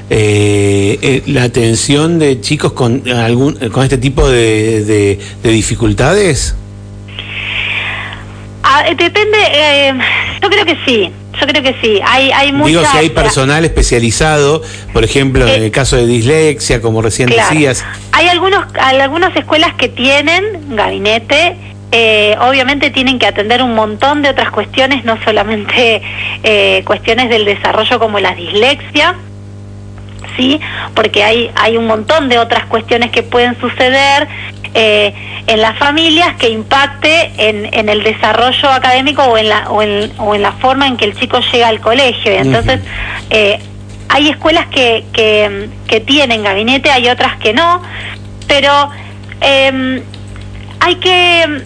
eh, 0.09 0.98
eh, 1.01 1.24
la 1.27 1.43
atención 1.43 2.19
de 2.19 2.41
chicos 2.41 2.74
con, 2.74 3.07
algún, 3.09 3.55
con 3.69 3.83
este 3.83 3.98
tipo 3.98 4.27
de, 4.29 5.19
de, 5.43 5.51
dificultades? 5.51 6.55
Ah, 8.63 8.83
eh, 8.88 8.95
depende, 8.95 9.38
eh, 9.51 9.93
yo 10.41 10.50
creo 10.50 10.65
que 10.65 10.77
sí, 10.86 11.12
yo 11.39 11.48
creo 11.48 11.63
que 11.63 11.75
sí. 11.81 12.00
Hay, 12.05 12.31
hay 12.31 12.51
mucha, 12.51 12.67
Digo, 12.67 12.81
si 12.91 12.98
hay 12.98 13.09
personal 13.09 13.63
especializado, 13.65 14.62
por 14.93 15.03
ejemplo, 15.03 15.48
en 15.48 15.63
el 15.63 15.71
caso 15.71 15.95
de 15.95 16.05
dislexia, 16.05 16.81
como 16.81 17.01
recién 17.01 17.29
Claro. 17.29 17.50
decías. 17.50 17.86
Hay 18.12 18.27
algunos, 18.27 18.65
hay 18.79 19.00
algunas 19.00 19.36
escuelas 19.36 19.74
que 19.75 19.89
tienen 19.89 20.75
gabinete. 20.75 21.55
Eh, 21.91 22.36
obviamente 22.41 22.91
tienen 22.91 23.17
que 23.17 23.25
atender 23.25 23.63
un 23.63 23.74
montón 23.74 24.22
de 24.22 24.29
otras 24.29 24.51
cuestiones, 24.51 25.03
no 25.05 25.17
solamente 25.24 26.01
eh, 26.43 26.84
cuestiones 26.86 27.29
del 27.29 27.46
desarrollo 27.46 27.98
como 28.00 28.19
la 28.19 28.36
dislexia, 28.36 29.15
sí, 30.38 30.60
porque 30.93 31.24
hay 31.24 31.51
hay 31.55 31.77
un 31.77 31.88
montón 31.88 32.29
de 32.29 32.38
otras 32.38 32.65
cuestiones 32.65 33.10
que 33.12 33.24
pueden 33.24 33.60
suceder 33.60 34.27
eh, 34.75 35.13
en 35.48 35.62
las 35.62 35.77
familias 35.79 36.36
que 36.36 36.50
impacte 36.50 37.31
en, 37.38 37.74
en 37.74 37.89
el 37.89 38.03
desarrollo 38.03 38.69
académico 38.69 39.24
o 39.24 39.38
en 39.38 39.50
la 39.50 39.69
o 39.72 39.81
en, 39.81 40.12
o 40.19 40.36
en 40.36 40.43
la 40.43 40.51
forma 40.53 40.88
en 40.88 40.96
que 40.96 41.05
el 41.05 41.15
chico 41.15 41.39
llega 41.51 41.67
al 41.69 41.79
colegio. 41.79 42.31
Y 42.31 42.38
entonces 42.38 42.81
eh, 43.31 43.60
hay 44.10 44.29
escuelas 44.29 44.67
que, 44.67 45.05
que, 45.12 45.69
que 45.88 46.00
tienen 46.01 46.43
gabinete, 46.43 46.91
hay 46.91 47.10
otras 47.10 47.38
que 47.38 47.53
no, 47.53 47.81
pero 48.48 48.91
eh, 49.41 50.03
hay 50.79 50.96
que 50.96 51.63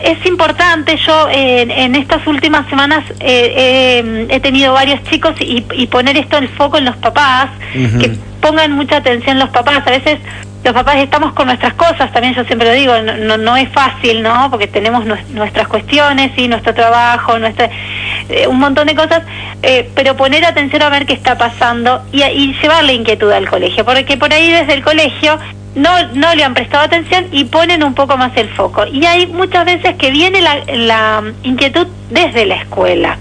es 0.00 0.24
importante, 0.26 0.96
yo 0.96 1.28
eh, 1.30 1.62
en, 1.68 1.94
estas 1.94 2.26
últimas 2.26 2.68
semanas 2.68 3.04
eh, 3.20 3.52
eh, 3.56 4.26
he 4.30 4.40
tenido 4.40 4.72
varios 4.72 5.02
chicos 5.04 5.34
y, 5.40 5.64
y 5.72 5.86
poner 5.86 6.16
esto 6.16 6.36
en 6.38 6.44
el 6.44 6.50
foco 6.50 6.78
en 6.78 6.84
los 6.84 6.96
papás, 6.96 7.50
que 7.72 8.16
pongan 8.40 8.72
mucha 8.72 8.96
atención 8.98 9.38
los 9.38 9.50
papás. 9.50 9.82
A 9.86 9.90
veces 9.90 10.18
los 10.64 10.74
papás 10.74 10.96
estamos 10.96 11.32
con 11.32 11.46
nuestras 11.46 11.74
cosas, 11.74 12.12
también 12.12 12.34
yo 12.34 12.44
siempre 12.44 12.68
lo 12.68 12.74
digo, 12.74 12.92
no, 13.02 13.16
no, 13.16 13.36
no 13.38 13.56
es 13.56 13.68
fácil, 13.70 14.22
¿no? 14.22 14.50
Porque 14.50 14.66
tenemos 14.66 15.04
nues- 15.04 15.26
nuestras 15.28 15.66
cuestiones, 15.68 16.32
y 16.36 16.48
nuestro 16.48 16.74
trabajo, 16.74 17.38
nuestra, 17.38 17.70
eh, 18.28 18.46
un 18.46 18.58
montón 18.58 18.86
de 18.88 18.94
cosas, 18.94 19.22
eh, 19.62 19.88
pero 19.94 20.16
poner 20.16 20.44
atención 20.44 20.82
a 20.82 20.90
ver 20.90 21.06
qué 21.06 21.12
está 21.14 21.38
pasando 21.38 22.02
y, 22.12 22.22
y 22.22 22.54
llevarle 22.60 22.92
inquietud 22.94 23.30
al 23.32 23.48
colegio, 23.48 23.84
porque 23.84 24.16
por 24.16 24.32
ahí 24.32 24.50
desde 24.50 24.74
el 24.74 24.82
colegio 24.82 25.38
no, 25.74 25.90
no 26.14 26.34
le 26.34 26.44
han 26.44 26.54
prestado 26.54 26.84
atención 26.84 27.26
y 27.30 27.44
ponen 27.44 27.82
un 27.82 27.94
poco 27.94 28.16
más 28.16 28.36
el 28.36 28.48
foco. 28.48 28.86
Y 28.86 29.04
hay 29.06 29.26
muchas 29.26 29.64
veces 29.64 29.96
que 29.96 30.10
viene 30.10 30.40
la, 30.40 30.58
la 30.66 31.22
inquietud 31.42 31.86
desde 32.10 32.46
la 32.46 32.56
escuela. 32.56 33.18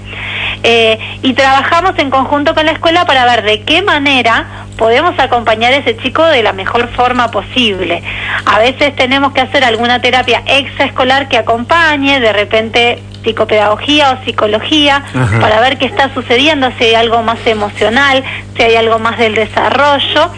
Eh, 0.64 0.98
y 1.22 1.34
trabajamos 1.34 1.94
en 2.00 2.10
conjunto 2.10 2.56
con 2.56 2.66
la 2.66 2.72
escuela 2.72 3.06
para 3.06 3.26
ver 3.26 3.44
de 3.44 3.62
qué 3.62 3.82
manera 3.82 4.66
podemos 4.78 5.18
acompañar 5.20 5.74
a 5.74 5.78
ese 5.78 5.98
chico 5.98 6.24
de 6.26 6.44
la 6.44 6.54
mejor 6.54 6.90
forma 6.90 7.30
posible. 7.30 8.02
A 8.46 8.60
veces 8.60 8.96
tenemos 8.96 9.34
que 9.34 9.42
hacer 9.42 9.64
alguna 9.64 10.02
terapia 10.02 10.44
extraescolar 10.46 11.28
que 11.28 11.38
acompañe, 11.38 12.20
de 12.20 12.34
repente 12.34 13.04
psicopedagogía 13.24 14.12
o 14.12 14.26
psicología, 14.26 15.04
Ajá. 15.14 15.40
para 15.40 15.60
ver 15.60 15.78
qué 15.78 15.86
está 15.86 16.14
sucediendo, 16.14 16.70
si 16.78 16.86
hay 16.86 16.96
algo 16.96 17.22
más 17.24 17.40
emocional, 17.46 18.24
si 18.56 18.64
hay 18.64 18.76
algo 18.76 19.00
más 19.00 19.18
del 19.18 19.36
desarrollo 19.36 20.32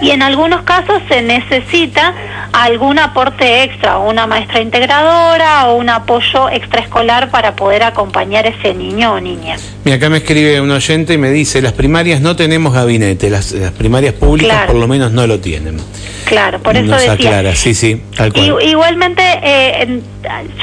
y 0.00 0.10
en 0.10 0.22
algunos 0.22 0.62
casos 0.62 1.00
se 1.08 1.22
necesita 1.22 2.14
algún 2.52 2.98
aporte 2.98 3.62
extra, 3.64 3.98
una 3.98 4.26
maestra 4.26 4.60
integradora 4.60 5.66
o 5.68 5.76
un 5.76 5.88
apoyo 5.88 6.48
extraescolar 6.50 7.30
para 7.30 7.56
poder 7.56 7.82
acompañar 7.82 8.44
a 8.46 8.50
ese 8.50 8.74
niño 8.74 9.12
o 9.14 9.20
niña. 9.20 9.56
Mira, 9.84 9.96
acá 9.96 10.08
me 10.10 10.18
escribe 10.18 10.60
un 10.60 10.70
oyente 10.70 11.14
y 11.14 11.18
me 11.18 11.30
dice, 11.30 11.62
las 11.62 11.72
primarias 11.72 12.20
no 12.20 12.36
tenemos 12.36 12.72
gabinete, 12.74 13.30
las, 13.30 13.52
las 13.52 13.72
primarias 13.72 14.14
públicas 14.14 14.52
Claro. 14.56 14.72
por 14.72 14.80
lo 14.80 14.88
menos 14.88 15.12
no 15.12 15.26
lo 15.26 15.40
tienen. 15.40 15.78
Claro, 16.26 16.58
por 16.60 16.76
eso 16.76 16.86
Nos 16.86 16.98
decía. 16.98 17.12
aclara, 17.12 17.54
sí, 17.54 17.72
sí, 17.74 18.02
tal 18.16 18.32
cual. 18.32 18.44
I- 18.60 18.70
Igualmente, 18.70 19.22
eh, 19.42 20.00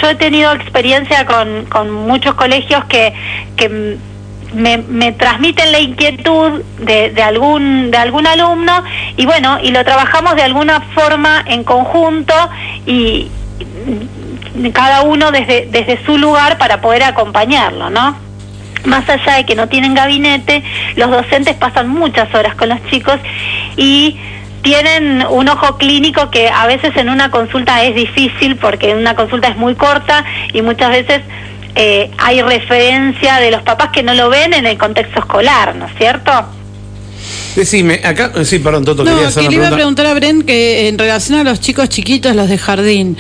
yo 0.02 0.10
he 0.10 0.16
tenido 0.16 0.52
experiencia 0.54 1.26
con, 1.26 1.66
con 1.66 1.90
muchos 1.92 2.36
colegios 2.36 2.84
que, 2.86 3.14
que 3.56 3.98
me, 4.54 4.78
me 4.78 5.12
transmiten 5.12 5.72
la 5.72 5.80
inquietud 5.80 6.62
de, 6.80 7.10
de 7.10 7.24
algún 7.24 7.92
de 7.92 7.98
algún 7.98 8.28
alumno 8.28 8.84
y 9.18 9.26
bueno 9.26 9.60
y 9.62 9.72
lo 9.72 9.84
trabajamos 9.84 10.36
de 10.36 10.44
alguna 10.44 10.82
forma 10.94 11.44
en 11.48 11.64
conjunto 11.64 12.34
y 12.86 13.30
cada 14.74 15.02
uno 15.02 15.32
desde 15.32 15.68
desde 15.72 16.04
su 16.06 16.18
lugar 16.18 16.58
para 16.58 16.82
poder 16.82 17.04
acompañarlo, 17.04 17.90
¿no? 17.90 18.24
más 18.86 19.08
allá 19.10 19.36
de 19.36 19.46
que 19.46 19.56
no 19.56 19.68
tienen 19.68 19.94
gabinete, 19.94 20.64
los 20.96 21.10
docentes 21.10 21.56
pasan 21.56 21.88
muchas 21.88 22.34
horas 22.36 22.56
con 22.56 22.70
los 22.70 22.84
chicos 22.90 23.18
y 23.78 24.20
tienen 24.62 25.26
un 25.30 25.50
ojo 25.50 25.78
clínico 25.78 26.30
que 26.32 26.50
a 26.50 26.66
veces 26.68 26.96
en 26.96 27.10
una 27.10 27.30
consulta 27.30 27.84
es 27.84 27.96
difícil 27.96 28.56
porque 28.56 28.96
una 28.96 29.16
consulta 29.16 29.50
es 29.50 29.58
muy 29.58 29.76
corta 29.76 30.24
y 30.54 30.62
muchas 30.62 30.90
veces 30.90 31.22
eh, 31.76 32.12
hay 32.18 32.42
referencia 32.42 33.38
de 33.38 33.52
los 33.52 33.62
papás 33.64 33.90
que 33.90 34.04
no 34.04 34.14
lo 34.14 34.30
ven 34.30 34.54
en 34.54 34.66
el 34.66 34.78
contexto 34.78 35.20
escolar, 35.20 35.76
¿no 35.76 35.86
es 35.86 35.96
cierto? 35.96 36.32
Decime, 37.56 38.02
acá, 38.04 38.32
sí, 38.44 38.60
perdón, 38.60 38.84
Toto, 38.86 39.04
No, 39.04 39.12
quería 39.12 39.28
hacer 39.28 39.44
que 39.44 39.48
una 39.50 39.52
le 39.52 39.56
iba 39.58 39.68
a 39.68 39.70
pregunta. 39.76 40.02
preguntar 40.04 40.06
a 40.08 40.14
Bren 40.16 40.42
que 40.44 40.88
en 40.88 40.98
relación 40.98 41.40
a 41.40 41.44
los 41.44 41.60
chicos 41.60 41.88
chiquitos, 41.90 42.36
los 42.36 42.50
de 42.50 42.58
jardín, 42.58 43.16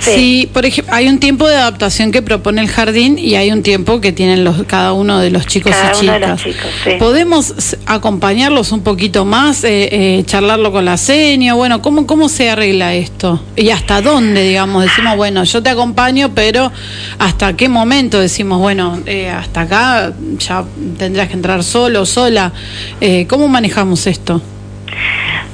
Sí. 0.00 0.10
si, 0.14 0.46
por 0.52 0.66
ejemplo, 0.66 0.94
hay 0.94 1.08
un 1.08 1.18
tiempo 1.18 1.48
de 1.48 1.56
adaptación 1.56 2.12
que 2.12 2.20
propone 2.20 2.60
el 2.60 2.68
jardín 2.68 3.18
y 3.18 3.34
hay 3.36 3.50
un 3.50 3.62
tiempo 3.62 4.00
que 4.00 4.12
tienen 4.12 4.44
los, 4.44 4.62
cada 4.64 4.92
uno 4.92 5.20
de 5.20 5.30
los 5.30 5.46
chicos 5.46 5.72
Cada 5.72 5.92
y 6.02 6.04
uno 6.04 6.12
de 6.12 6.18
chicas. 6.18 6.30
los 6.30 6.42
chicos, 6.54 6.70
sí. 6.84 6.90
¿Podemos 6.98 7.54
acompañarlos 7.86 8.72
un 8.72 8.80
poquito 8.82 9.24
más, 9.24 9.64
eh, 9.64 9.88
eh, 9.90 10.22
charlarlo 10.26 10.70
con 10.70 10.84
la 10.84 10.96
seño? 10.96 11.56
Bueno, 11.56 11.80
¿cómo, 11.80 12.06
¿cómo 12.06 12.28
se 12.28 12.50
arregla 12.50 12.94
esto? 12.94 13.42
¿Y 13.56 13.70
hasta 13.70 14.02
dónde, 14.02 14.42
digamos? 14.46 14.82
Decimos, 14.84 15.16
bueno, 15.16 15.44
yo 15.44 15.62
te 15.62 15.70
acompaño, 15.70 16.32
pero 16.34 16.70
¿hasta 17.18 17.54
qué 17.56 17.68
momento 17.68 18.18
decimos, 18.20 18.58
bueno, 18.60 19.00
eh, 19.06 19.30
hasta 19.30 19.62
acá 19.62 20.12
ya 20.38 20.64
tendrás 20.98 21.28
que 21.28 21.34
entrar 21.34 21.64
solo, 21.64 22.04
sola? 22.04 22.52
Eh, 23.00 23.26
¿Cómo 23.28 23.48
manejamos 23.78 24.06
esto? 24.06 24.40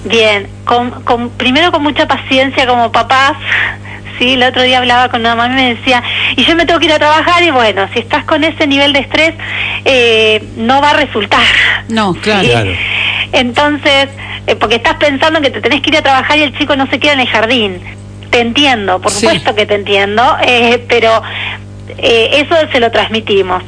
Bien, 0.04 0.46
con, 0.64 0.90
con- 1.04 1.30
primero 1.30 1.70
con 1.72 1.82
mucha 1.82 2.06
paciencia 2.06 2.66
como 2.66 2.90
papás. 2.92 3.32
Sí, 4.18 4.34
el 4.34 4.42
otro 4.44 4.62
día 4.62 4.78
hablaba 4.78 5.08
con 5.08 5.20
una 5.22 5.34
mamá 5.34 5.52
y 5.52 5.56
me 5.62 5.74
decía, 5.74 6.02
y 6.36 6.44
yo 6.44 6.54
me 6.54 6.64
tengo 6.66 6.78
que 6.78 6.86
ir 6.86 6.92
a 6.92 6.98
trabajar 6.98 7.42
y 7.42 7.50
bueno, 7.50 7.88
si 7.92 7.98
estás 7.98 8.24
con 8.24 8.44
ese 8.44 8.66
nivel 8.68 8.92
de 8.92 9.00
estrés, 9.00 9.34
eh, 9.84 10.42
no 10.56 10.80
va 10.80 10.90
a 10.90 10.94
resultar. 10.94 11.42
No, 11.88 12.14
claro. 12.14 12.42
Sí. 12.44 12.50
Claro. 12.50 12.70
Entonces, 13.32 14.08
eh, 14.46 14.54
porque 14.54 14.76
estás 14.76 14.94
pensando 14.94 15.40
que 15.40 15.50
te 15.50 15.60
tenés 15.60 15.80
que 15.82 15.90
ir 15.90 15.96
a 15.96 16.02
trabajar 16.02 16.38
y 16.38 16.42
el 16.42 16.56
chico 16.56 16.76
no 16.76 16.86
se 16.86 17.00
queda 17.00 17.14
en 17.14 17.20
el 17.20 17.28
jardín. 17.28 17.80
Te 18.30 18.40
entiendo, 18.40 19.00
por 19.00 19.10
Sí. 19.10 19.20
supuesto 19.26 19.54
que 19.54 19.66
te 19.66 19.74
entiendo, 19.74 20.22
eh, 20.46 20.84
pero 20.88 21.20
eh, 21.98 22.44
eso 22.46 22.54
se 22.72 22.78
lo 22.80 22.90
transmitimos. 22.92 23.62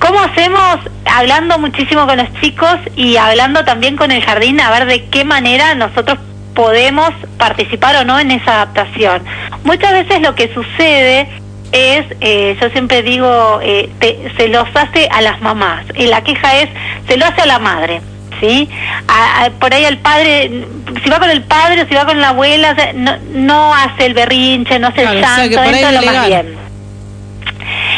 ¿Cómo 0.00 0.20
hacemos? 0.20 0.78
Hablando 1.04 1.58
muchísimo 1.58 2.06
con 2.06 2.18
los 2.18 2.32
chicos 2.40 2.76
y 2.96 3.16
hablando 3.16 3.64
también 3.64 3.96
con 3.96 4.10
el 4.10 4.22
jardín 4.22 4.60
a 4.60 4.70
ver 4.70 4.86
de 4.86 5.04
qué 5.06 5.24
manera 5.24 5.74
nosotros 5.74 6.18
podemos 6.54 7.10
participar 7.36 7.96
o 7.96 8.04
no 8.04 8.18
en 8.18 8.30
esa 8.30 8.54
adaptación. 8.62 9.22
Muchas 9.64 9.92
veces 9.92 10.20
lo 10.22 10.34
que 10.34 10.52
sucede 10.54 11.28
es, 11.72 12.04
eh, 12.20 12.56
yo 12.60 12.70
siempre 12.70 13.02
digo, 13.02 13.60
eh, 13.62 13.90
te- 13.98 14.32
se 14.36 14.48
los 14.48 14.64
hace 14.74 15.08
a 15.10 15.20
las 15.20 15.40
mamás. 15.40 15.84
Y 15.94 16.06
la 16.06 16.22
queja 16.22 16.56
es, 16.58 16.68
se 17.06 17.16
lo 17.16 17.26
hace 17.26 17.42
a 17.42 17.46
la 17.46 17.58
madre. 17.58 18.00
¿Sí? 18.40 18.68
A- 19.08 19.44
a- 19.46 19.50
por 19.50 19.74
ahí 19.74 19.84
el 19.84 19.98
padre, 19.98 20.64
si 21.02 21.10
va 21.10 21.18
con 21.18 21.28
el 21.28 21.42
padre 21.42 21.82
o 21.82 21.88
si 21.88 21.94
va 21.94 22.06
con 22.06 22.20
la 22.20 22.28
abuela, 22.28 22.70
o 22.78 22.92
no, 22.96 23.16
no 23.34 23.74
hace 23.74 24.06
el 24.06 24.14
berrinche, 24.14 24.78
no 24.78 24.88
hace 24.88 25.02
Claro, 25.02 25.18
el 25.18 25.24
o 25.24 25.26
sea, 25.26 25.36
llanto, 25.46 25.60
ahí 25.60 25.68
eso 25.74 25.88
es 25.88 25.94
lo 25.94 26.02
más 26.12 26.26
bien. 26.28 26.56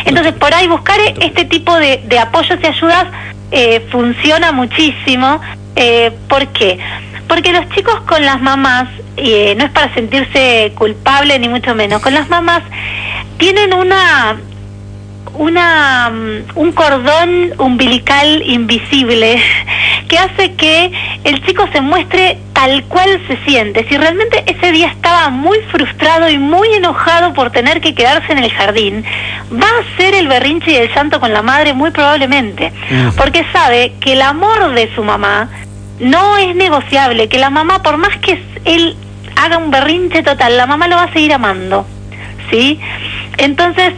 Entonces, 0.05 0.33
por 0.35 0.53
ahí 0.55 0.67
buscar 0.67 0.99
este 1.21 1.45
tipo 1.45 1.75
de, 1.77 2.19
apoyos 2.19 2.59
y 2.63 2.67
ayudas 2.67 3.07
eh, 3.51 3.87
funciona 3.91 4.53
muchísimo. 4.53 5.41
Eh, 5.77 6.13
¿Por 6.29 6.47
qué? 6.49 6.79
Porque 7.29 7.53
los 7.53 7.69
chicos 7.71 8.01
con 8.03 8.25
las 8.25 8.41
mamás, 8.41 8.89
eh, 9.17 9.55
no 9.57 9.65
es 9.65 9.71
para 9.71 9.93
sentirse 9.95 10.73
culpable 10.77 11.39
ni 11.39 11.49
mucho 11.49 11.75
menos, 11.75 12.03
con 12.03 12.15
las 12.15 12.29
mamás 12.29 12.63
tienen 13.39 13.73
una 13.73 14.37
una 15.35 16.11
mm, 16.11 16.59
un 16.59 16.73
cordón 16.73 17.53
umbilical 17.59 18.43
invisible 18.45 19.41
que 20.09 20.19
hace 20.19 20.55
que 20.55 20.93
el 21.25 21.45
chico 21.45 21.67
se 21.73 21.81
muestre 21.81 22.39
tal 22.61 22.85
cual 22.85 23.19
se 23.27 23.39
siente. 23.47 23.87
Si 23.89 23.97
realmente 23.97 24.45
ese 24.47 24.71
día 24.71 24.89
estaba 24.89 25.31
muy 25.31 25.59
frustrado 25.71 26.29
y 26.29 26.37
muy 26.37 26.69
enojado 26.75 27.33
por 27.33 27.51
tener 27.51 27.81
que 27.81 27.95
quedarse 27.95 28.33
en 28.33 28.39
el 28.39 28.51
jardín, 28.53 29.03
va 29.51 29.67
a 29.67 29.81
hacer 29.81 30.15
el 30.15 30.29
berrinche 30.29 30.73
y 30.73 30.77
el 30.77 30.93
llanto 30.95 31.21
con 31.21 31.33
la 31.33 31.41
madre 31.41 31.73
muy 31.73 31.91
probablemente, 31.91 32.71
Mm. 32.91 33.17
porque 33.17 33.47
sabe 33.51 33.95
que 34.01 34.13
el 34.13 34.21
amor 34.21 34.75
de 34.75 34.95
su 34.95 35.03
mamá 35.03 35.49
no 36.01 36.37
es 36.37 36.55
negociable, 36.55 37.31
que 37.31 37.39
la 37.39 37.49
mamá 37.49 37.83
por 37.83 37.97
más 37.97 38.15
que 38.19 38.39
él 38.67 38.95
haga 39.37 39.57
un 39.57 39.71
berrinche 39.71 40.23
total, 40.23 40.59
la 40.59 40.67
mamá 40.67 40.87
lo 40.87 40.97
va 40.97 41.05
a 41.05 41.13
seguir 41.15 41.33
amando. 41.33 41.87
¿sí? 42.51 42.79
Entonces, 43.39 43.95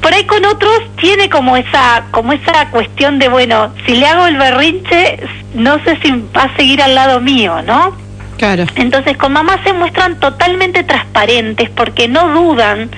por 0.00 0.14
ahí 0.14 0.24
con 0.24 0.44
otros 0.44 0.80
tiene 0.96 1.28
como 1.28 1.56
esa 1.56 2.04
como 2.10 2.32
esa 2.32 2.70
cuestión 2.70 3.18
de, 3.18 3.28
bueno, 3.28 3.72
si 3.86 3.94
le 3.94 4.06
hago 4.06 4.26
el 4.26 4.36
berrinche, 4.36 5.20
no 5.54 5.82
sé 5.84 5.98
si 6.02 6.10
va 6.36 6.44
a 6.44 6.56
seguir 6.56 6.82
al 6.82 6.94
lado 6.94 7.20
mío, 7.20 7.62
¿no? 7.62 7.96
Claro. 8.38 8.64
Entonces, 8.76 9.18
con 9.18 9.32
mamá 9.32 9.60
se 9.64 9.72
muestran 9.72 10.18
totalmente 10.18 10.82
transparentes 10.84 11.68
porque 11.70 12.08
no 12.08 12.28
dudan 12.28 12.88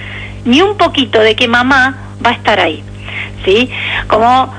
ni 0.44 0.62
un 0.62 0.76
poquito 0.76 1.20
de 1.20 1.34
que 1.34 1.48
mamá 1.48 1.98
va 2.24 2.30
a 2.30 2.34
estar 2.34 2.60
ahí, 2.60 2.82
¿sí? 3.44 3.68
Como 4.06 4.52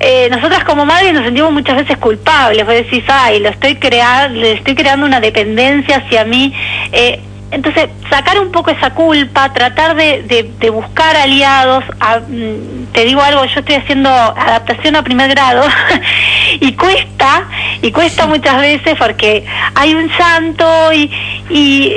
eh, 0.00 0.28
nosotras 0.30 0.64
como 0.64 0.84
madres 0.84 1.12
nos 1.12 1.24
sentimos 1.24 1.52
muchas 1.52 1.76
veces 1.76 1.96
culpables, 1.98 2.64
vos 2.64 2.74
decís, 2.74 3.04
ay, 3.08 3.40
lo 3.40 3.48
estoy 3.48 3.76
creando, 3.76 4.40
le 4.40 4.52
estoy 4.52 4.74
creando 4.74 5.06
una 5.06 5.20
dependencia 5.20 5.98
hacia 5.98 6.24
mí. 6.24 6.52
Eh, 6.92 7.20
entonces, 7.50 7.88
sacar 8.10 8.40
un 8.40 8.50
poco 8.50 8.70
esa 8.70 8.90
culpa, 8.90 9.52
tratar 9.52 9.94
de, 9.94 10.50
de, 10.58 10.70
buscar 10.70 11.16
aliados. 11.16 11.84
Mm, 12.28 12.86
te 12.92 13.04
digo 13.04 13.22
algo, 13.22 13.44
yo 13.44 13.60
estoy 13.60 13.76
haciendo 13.76 14.10
adaptación 14.10 14.96
a 14.96 15.02
primer 15.02 15.30
grado 15.30 15.64
y 16.60 16.72
cuesta, 16.72 17.48
y 17.80 17.92
cuesta 17.92 18.26
muchas 18.26 18.60
veces 18.60 18.94
porque 18.98 19.44
hay 19.74 19.94
un 19.94 20.10
santo 20.16 20.92
y, 20.92 21.10
y 21.50 21.92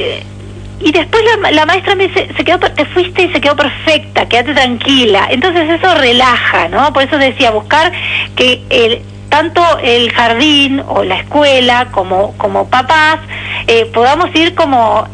y 0.79 0.91
después 0.91 1.23
la, 1.51 1.65
maestra 1.65 1.95
me 1.95 2.07
dice, 2.07 2.29
se 2.37 2.43
quedó, 2.43 2.59
te 2.59 2.85
fuiste 2.85 3.23
y 3.23 3.31
se 3.31 3.41
quedó 3.41 3.55
perfecta, 3.55 4.27
quédate 4.27 4.53
tranquila. 4.53 5.27
Entonces 5.31 5.67
eso 5.69 5.95
relaja, 5.95 6.67
¿no? 6.69 6.93
Por 6.93 7.03
eso 7.03 7.17
decía, 7.17 7.49
buscar 7.49 7.91
que 8.35 8.61
el, 8.69 9.01
tanto 9.29 9.61
el 9.81 10.11
jardín 10.11 10.83
o 10.87 11.03
la 11.03 11.15
escuela 11.17 11.87
como, 11.91 12.37
como 12.37 12.69
papás 12.69 13.17
eh, 13.65 13.85
podamos 13.91 14.33
ir 14.35 14.53
como 14.53 15.07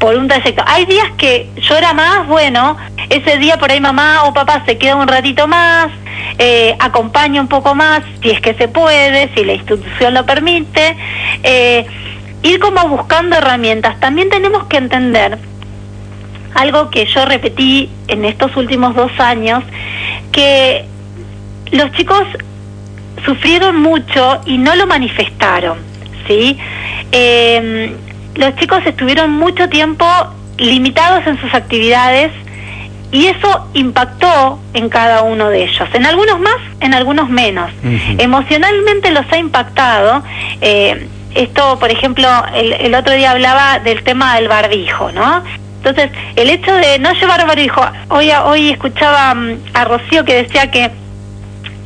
por 0.00 0.16
un 0.16 0.26
trayecto. 0.26 0.64
Hay 0.66 0.86
días 0.86 1.08
que 1.16 1.48
llora 1.56 1.92
más, 1.92 2.26
bueno, 2.26 2.76
ese 3.08 3.38
día 3.38 3.58
por 3.58 3.70
ahí 3.70 3.80
mamá 3.80 4.24
o 4.24 4.34
papá 4.34 4.64
se 4.66 4.76
queda 4.78 4.96
un 4.96 5.06
ratito 5.06 5.46
más, 5.46 5.90
eh, 6.38 6.74
acompaña 6.80 7.40
un 7.40 7.48
poco 7.48 7.74
más, 7.74 8.02
si 8.20 8.30
es 8.30 8.40
que 8.40 8.54
se 8.54 8.66
puede, 8.66 9.32
si 9.34 9.44
la 9.44 9.52
institución 9.52 10.14
lo 10.14 10.26
permite. 10.26 10.96
Eh, 11.44 11.86
ir 12.42 12.58
como 12.58 12.88
buscando 12.88 13.36
herramientas. 13.36 13.98
También 14.00 14.30
tenemos 14.30 14.64
que 14.64 14.78
entender 14.78 15.38
algo 16.54 16.90
que 16.90 17.06
yo 17.06 17.24
repetí 17.24 17.90
en 18.08 18.24
estos 18.24 18.56
últimos 18.56 18.94
dos 18.94 19.12
años, 19.18 19.62
que 20.32 20.84
los 21.70 21.92
chicos 21.92 22.24
sufrieron 23.24 23.76
mucho 23.80 24.40
y 24.46 24.58
no 24.58 24.74
lo 24.74 24.86
manifestaron, 24.86 25.78
¿sí? 26.26 26.58
Em, 27.12 27.94
los 28.34 28.54
chicos 28.56 28.80
estuvieron 28.86 29.32
mucho 29.32 29.68
tiempo 29.68 30.06
limitados 30.58 31.26
en 31.26 31.40
sus 31.40 31.52
actividades 31.54 32.32
y 33.12 33.26
eso 33.26 33.66
impactó 33.74 34.60
en 34.72 34.88
cada 34.88 35.22
uno 35.22 35.48
de 35.48 35.64
ellos, 35.64 35.88
en 35.92 36.06
algunos 36.06 36.38
más, 36.38 36.56
en 36.80 36.94
algunos 36.94 37.28
menos. 37.28 37.70
Emocionalmente 38.18 39.10
los 39.10 39.24
ha 39.32 39.38
impactado. 39.38 40.22
Eh, 40.60 41.08
esto, 41.34 41.78
por 41.78 41.90
ejemplo, 41.90 42.28
el, 42.54 42.94
otro 42.94 43.14
día 43.14 43.32
hablaba 43.32 43.80
del 43.80 44.02
tema 44.04 44.36
del 44.36 44.48
barbijo, 44.48 45.10
¿no? 45.12 45.42
Entonces, 45.78 46.10
el 46.36 46.50
hecho 46.50 46.72
de 46.74 46.98
no 46.98 47.12
llevar 47.14 47.46
barbijo, 47.46 47.82
hoy, 48.08 48.30
hoy 48.44 48.70
escuchaba 48.70 49.34
mm, 49.34 49.58
a 49.74 49.84
Rocío 49.84 50.24
que 50.24 50.42
decía 50.42 50.70
que 50.70 50.90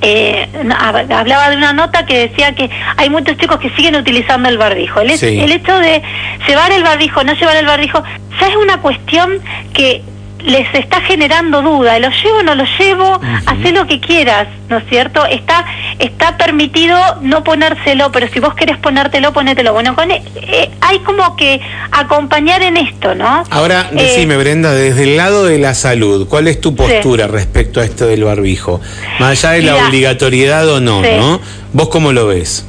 eh, 0.04 0.48
hablaba 0.78 1.50
de 1.50 1.56
una 1.56 1.72
nota 1.72 2.04
que 2.06 2.28
decía 2.28 2.54
que 2.54 2.70
hay 2.96 3.10
muchos 3.10 3.36
chicos 3.38 3.58
que 3.58 3.70
siguen 3.70 3.96
utilizando 3.96 4.48
el 4.48 4.58
barbijo. 4.58 5.00
El, 5.00 5.10
el 5.10 5.52
hecho 5.52 5.78
de 5.78 6.02
llevar 6.46 6.72
el 6.72 6.82
barbijo, 6.82 7.24
no 7.24 7.32
llevar 7.32 7.56
el 7.56 7.66
barbijo, 7.66 8.02
ya 8.40 8.48
es 8.48 8.56
una 8.56 8.80
cuestión 8.80 9.40
que 9.72 10.02
les 10.44 10.72
está 10.74 11.00
generando 11.00 11.62
duda, 11.62 11.98
¿lo 11.98 12.10
llevo 12.10 12.38
o 12.38 12.42
no 12.42 12.54
lo 12.54 12.64
llevo? 12.78 13.18
Uh 13.18 13.64
lo 13.74 13.86
que 13.88 13.98
quieras, 13.98 14.46
¿no 14.68 14.76
es 14.76 14.84
cierto? 14.88 15.24
Está 15.26 15.64
está 15.98 16.36
permitido 16.36 16.96
no 17.22 17.42
ponérselo, 17.42 18.12
pero 18.12 18.28
si 18.28 18.38
vos 18.38 18.54
querés 18.54 18.76
ponértelo, 18.78 19.32
ponételo. 19.32 19.72
Bueno, 19.72 19.96
con, 19.96 20.10
e, 20.10 20.22
eh, 20.36 20.70
hay 20.80 20.98
como 21.00 21.34
que 21.34 21.60
acompañar 21.90 22.62
en 22.62 22.76
esto, 22.76 23.14
¿no? 23.14 23.42
Ahora, 23.50 23.90
eh, 23.92 24.02
decime, 24.02 24.36
Brenda, 24.36 24.72
desde 24.72 25.04
el 25.04 25.16
lado 25.16 25.44
de 25.46 25.58
la 25.58 25.74
salud, 25.74 26.28
¿cuál 26.28 26.46
es 26.46 26.60
tu 26.60 26.76
postura 26.76 27.26
respecto 27.26 27.80
a 27.80 27.84
esto 27.84 28.06
del 28.06 28.22
barbijo? 28.22 28.80
Más 29.18 29.44
allá 29.44 29.54
de 29.54 29.62
la 29.62 29.88
obligatoriedad 29.88 30.68
o 30.68 30.80
no, 30.80 31.02
¿no? 31.02 31.40
¿Vos 31.72 31.88
cómo 31.88 32.12
lo 32.12 32.26
ves? 32.26 32.64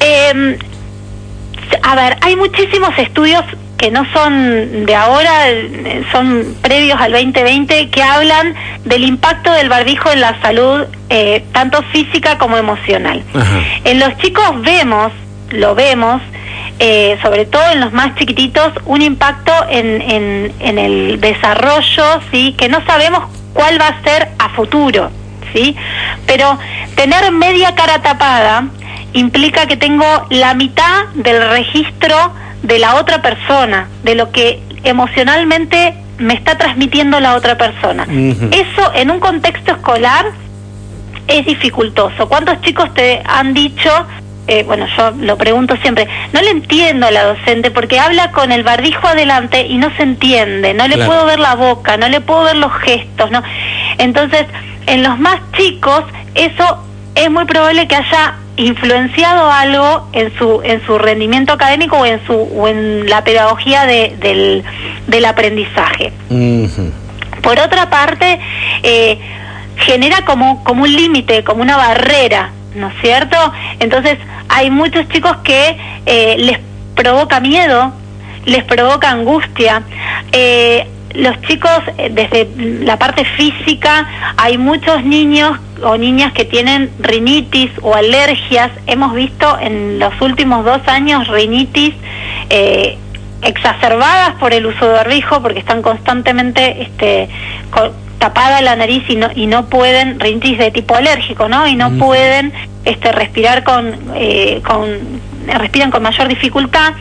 Eh, 0.00 0.58
a 1.82 1.94
ver, 1.94 2.16
hay 2.20 2.36
muchísimos 2.36 2.90
estudios 2.98 3.44
que 3.82 3.90
no 3.90 4.06
son 4.12 4.86
de 4.86 4.94
ahora, 4.94 5.32
son 6.12 6.54
previos 6.62 7.00
al 7.00 7.10
2020, 7.10 7.90
que 7.90 8.00
hablan 8.00 8.54
del 8.84 9.02
impacto 9.02 9.50
del 9.50 9.68
barbijo 9.68 10.08
en 10.12 10.20
la 10.20 10.40
salud, 10.40 10.84
eh, 11.10 11.44
tanto 11.50 11.82
física 11.90 12.38
como 12.38 12.56
emocional. 12.56 13.24
En 13.82 13.98
los 13.98 14.16
chicos 14.18 14.62
vemos, 14.62 15.10
lo 15.50 15.74
vemos, 15.74 16.22
eh, 16.78 17.18
sobre 17.22 17.44
todo 17.44 17.72
en 17.72 17.80
los 17.80 17.92
más 17.92 18.14
chiquititos, 18.14 18.72
un 18.84 19.02
impacto 19.02 19.52
en, 19.68 20.00
en, 20.00 20.52
en, 20.60 20.78
el 20.78 21.20
desarrollo, 21.20 22.20
¿sí? 22.30 22.54
que 22.56 22.68
no 22.68 22.86
sabemos 22.86 23.24
cuál 23.52 23.80
va 23.80 23.88
a 23.88 24.02
ser 24.04 24.28
a 24.38 24.48
futuro. 24.50 25.10
¿sí? 25.52 25.74
Pero 26.24 26.56
tener 26.94 27.32
media 27.32 27.74
cara 27.74 28.00
tapada 28.00 28.66
implica 29.12 29.66
que 29.66 29.76
tengo 29.76 30.06
la 30.30 30.54
mitad 30.54 31.06
del 31.14 31.50
registro 31.50 32.32
de 32.62 32.78
la 32.78 32.96
otra 32.96 33.22
persona, 33.22 33.88
de 34.02 34.14
lo 34.14 34.30
que 34.30 34.62
emocionalmente 34.84 35.94
me 36.18 36.34
está 36.34 36.56
transmitiendo 36.56 37.20
la 37.20 37.34
otra 37.34 37.56
persona. 37.58 38.04
Eso 38.04 38.92
en 38.94 39.10
un 39.10 39.20
contexto 39.20 39.72
escolar 39.72 40.26
es 41.26 41.46
dificultoso. 41.46 42.28
¿Cuántos 42.28 42.60
chicos 42.62 42.92
te 42.94 43.22
han 43.24 43.54
dicho, 43.54 43.90
eh, 44.46 44.62
bueno, 44.64 44.86
yo 44.96 45.12
lo 45.20 45.36
pregunto 45.36 45.76
siempre, 45.78 46.08
no 46.32 46.40
le 46.42 46.50
entiendo 46.50 47.06
a 47.06 47.10
la 47.10 47.24
docente 47.24 47.70
porque 47.70 47.98
habla 47.98 48.30
con 48.32 48.52
el 48.52 48.62
barbijo 48.62 49.06
adelante 49.06 49.66
y 49.66 49.78
no 49.78 49.94
se 49.96 50.02
entiende, 50.02 50.74
no 50.74 50.86
le 50.88 50.96
puedo 50.98 51.24
ver 51.26 51.40
la 51.40 51.54
boca, 51.54 51.96
no 51.96 52.08
le 52.08 52.20
puedo 52.20 52.44
ver 52.44 52.56
los 52.56 52.72
gestos, 52.72 53.30
¿no? 53.30 53.42
Entonces, 53.98 54.46
en 54.86 55.02
los 55.02 55.18
más 55.18 55.40
chicos, 55.56 56.04
eso 56.34 56.84
es 57.14 57.30
muy 57.30 57.44
probable 57.44 57.86
que 57.88 57.96
haya 57.96 58.34
influenciado 58.56 59.50
algo 59.50 60.08
en 60.12 60.36
su 60.36 60.60
en 60.62 60.84
su 60.84 60.98
rendimiento 60.98 61.52
académico 61.52 61.96
o 61.98 62.06
en 62.06 62.24
su 62.26 62.34
o 62.34 62.68
en 62.68 63.08
la 63.08 63.24
pedagogía 63.24 63.86
de, 63.86 64.16
del, 64.18 64.64
del 65.06 65.24
aprendizaje. 65.24 66.12
Por 67.42 67.58
otra 67.58 67.88
parte 67.88 68.38
eh, 68.82 69.18
genera 69.76 70.24
como 70.24 70.62
como 70.64 70.82
un 70.82 70.94
límite 70.94 71.44
como 71.44 71.62
una 71.62 71.76
barrera 71.76 72.50
no 72.76 72.88
es 72.88 72.94
cierto 73.00 73.36
entonces 73.80 74.18
hay 74.48 74.70
muchos 74.70 75.08
chicos 75.08 75.38
que 75.38 75.76
eh, 76.06 76.36
les 76.38 76.58
provoca 76.94 77.40
miedo 77.40 77.92
les 78.44 78.64
provoca 78.64 79.10
angustia. 79.10 79.82
Eh, 80.32 80.86
los 81.14 81.40
chicos, 81.42 81.70
eh, 81.98 82.10
desde 82.12 82.48
la 82.84 82.98
parte 82.98 83.24
física, 83.24 84.08
hay 84.36 84.58
muchos 84.58 85.04
niños 85.04 85.58
o 85.84 85.96
niñas 85.96 86.32
que 86.32 86.44
tienen 86.44 86.90
rinitis 86.98 87.70
o 87.82 87.94
alergias. 87.94 88.70
Hemos 88.86 89.14
visto 89.14 89.58
en 89.60 89.98
los 89.98 90.18
últimos 90.20 90.64
dos 90.64 90.80
años 90.86 91.28
rinitis 91.28 91.94
eh, 92.50 92.98
exacerbadas 93.42 94.34
por 94.36 94.52
el 94.54 94.66
uso 94.66 94.86
de 94.86 94.92
barbijo 94.92 95.42
porque 95.42 95.58
están 95.58 95.82
constantemente 95.82 96.82
este, 96.82 97.28
tapada 98.18 98.62
la 98.62 98.76
nariz 98.76 99.02
y 99.08 99.16
no, 99.16 99.28
y 99.34 99.46
no 99.46 99.66
pueden, 99.66 100.20
rinitis 100.20 100.58
de 100.58 100.70
tipo 100.70 100.94
alérgico, 100.94 101.48
¿no? 101.48 101.66
Y 101.66 101.74
no 101.74 101.90
pueden 101.98 102.52
este, 102.84 103.10
respirar 103.12 103.64
con, 103.64 103.94
eh, 104.14 104.62
con, 104.64 105.20
respiran 105.46 105.90
con 105.90 106.02
mayor 106.02 106.28
dificultad. 106.28 106.92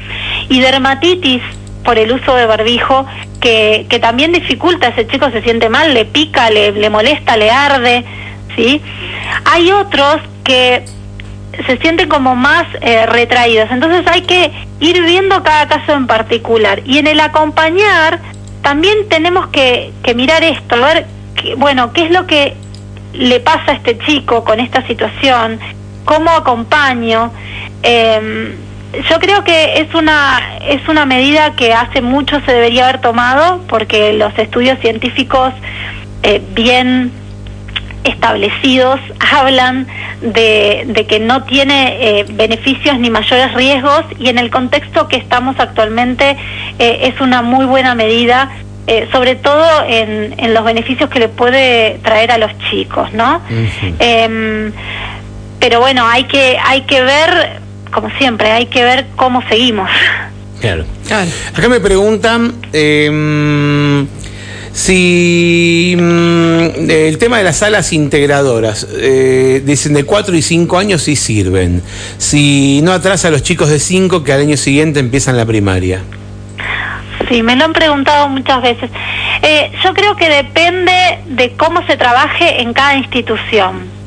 Y 0.50 0.60
dermatitis 0.60 1.42
por 1.84 1.98
el 1.98 2.12
uso 2.12 2.36
de 2.36 2.46
barbijo 2.46 3.06
que, 3.40 3.86
que 3.90 4.00
también 4.00 4.32
dificulta, 4.32 4.90
ese 4.90 5.08
chico 5.08 5.30
se 5.32 5.42
siente 5.42 5.70
mal, 5.70 5.94
le 5.94 6.06
pica, 6.06 6.50
le, 6.50 6.72
le 6.72 6.90
molesta, 6.90 7.38
le 7.38 7.52
arde, 7.52 8.04
¿sí? 8.56 8.82
Hay 9.46 9.72
otros 9.72 10.18
que 10.44 10.84
se 11.66 11.78
sienten 11.78 12.08
como 12.08 12.36
más 12.36 12.66
eh, 12.82 13.06
retraídos, 13.06 13.70
entonces 13.72 14.06
hay 14.08 14.22
que 14.22 14.52
ir 14.80 15.02
viendo 15.04 15.44
cada 15.44 15.68
caso 15.68 15.94
en 15.94 16.08
particular 16.08 16.82
y 16.86 16.98
en 16.98 17.08
el 17.08 17.20
acompañar 17.20 18.20
también 18.62 19.10
tenemos 19.10 19.48
que, 19.48 19.92
mirar 20.16 20.44
esto, 20.44 20.76
a 20.76 20.94
ver, 20.94 21.06
bueno, 21.58 21.92
qué 21.94 22.06
es 22.06 22.12
lo 22.12 22.28
que 22.28 22.56
le 23.14 23.40
pasa 23.40 23.72
a 23.72 23.74
este 23.74 23.98
chico 24.00 24.44
con 24.44 24.60
esta 24.60 24.86
situación, 24.88 25.60
cómo 26.06 26.30
acompaño. 26.32 27.32
Eh, 27.84 28.56
yo 29.10 29.20
creo 29.20 29.44
que 29.44 29.80
es 29.80 29.94
una 29.96 30.58
es 30.68 30.88
una 30.90 31.06
medida 31.06 31.56
que 31.56 31.74
hace 31.74 32.02
mucho 32.02 32.42
se 32.46 32.52
debería 32.52 32.90
haber 32.90 33.00
tomado 33.00 33.62
porque 33.68 34.14
los 34.14 34.38
estudios 34.38 34.80
científicos 34.80 35.54
eh, 36.24 36.42
bien 36.54 37.12
establecidos 38.04 39.00
hablan 39.20 39.88
de, 40.22 40.84
de 40.88 41.06
que 41.06 41.20
no 41.20 41.44
tiene 41.44 42.20
eh, 42.20 42.26
beneficios 42.30 42.98
ni 43.00 43.10
mayores 43.10 43.54
riesgos 43.54 44.04
y 44.20 44.30
en 44.30 44.38
el 44.38 44.50
contexto 44.50 45.08
que 45.08 45.18
estamos 45.18 45.60
actualmente 45.60 46.38
eh, 46.80 47.12
es 47.14 47.22
una 47.22 47.42
muy 47.42 47.66
buena 47.66 47.96
medida 47.96 48.52
sobre 49.14 49.36
todo 49.36 49.86
en, 49.88 50.34
en, 50.38 50.54
los 50.54 50.66
beneficios 50.66 51.10
que 51.10 51.20
le 51.20 51.30
puede 51.30 52.00
traer 52.04 52.30
a 52.32 52.38
los 52.38 52.52
chicos, 52.70 53.14
¿no? 53.14 53.40
Em, 54.00 54.74
pero 55.60 55.80
bueno, 55.80 56.06
hay 56.06 56.26
que 56.26 56.58
hay 56.62 56.82
que 56.82 57.02
ver 57.02 57.62
como 57.92 58.10
siempre, 58.18 58.52
hay 58.52 58.66
que 58.66 58.84
ver 58.84 59.06
cómo 59.16 59.42
seguimos. 59.48 59.90
Claro. 60.60 60.86
Acá 61.56 61.68
me 61.68 61.80
preguntan 61.80 62.54
em, 62.72 64.08
si 64.74 65.96
mm, 65.98 66.90
el 66.90 67.18
tema 67.18 67.38
de 67.38 67.44
las 67.44 67.58
salas 67.58 67.92
integradoras, 67.94 68.88
eh, 68.94 69.62
dicen 69.66 69.94
de 69.94 70.04
4 70.04 70.36
y 70.36 70.42
5 70.42 70.78
años 70.78 71.04
sí 71.04 71.16
sirven. 71.16 71.82
Si 72.18 72.82
no 72.84 72.92
atrasa 72.92 73.28
a 73.28 73.32
los 73.32 73.44
chicos 73.44 73.70
de 73.70 73.80
5 73.80 74.24
que 74.24 74.34
al 74.34 74.42
año 74.42 74.58
siguiente 74.58 75.00
empiezan 75.00 75.38
la 75.38 75.46
primaria. 75.46 76.02
Sí, 77.30 77.44
me 77.44 77.56
lo 77.56 77.66
han 77.66 77.74
preguntado 77.74 78.30
muchas 78.30 78.62
veces. 78.62 78.90
Eh, 79.42 79.72
yo 79.84 79.94
creo 79.94 80.16
que 80.16 80.30
depende 80.30 81.20
de 81.28 81.52
cómo 81.52 81.86
se 81.88 81.98
trabaje 81.98 82.62
en 82.62 82.74
cada 82.74 82.96
institución. 82.98 84.02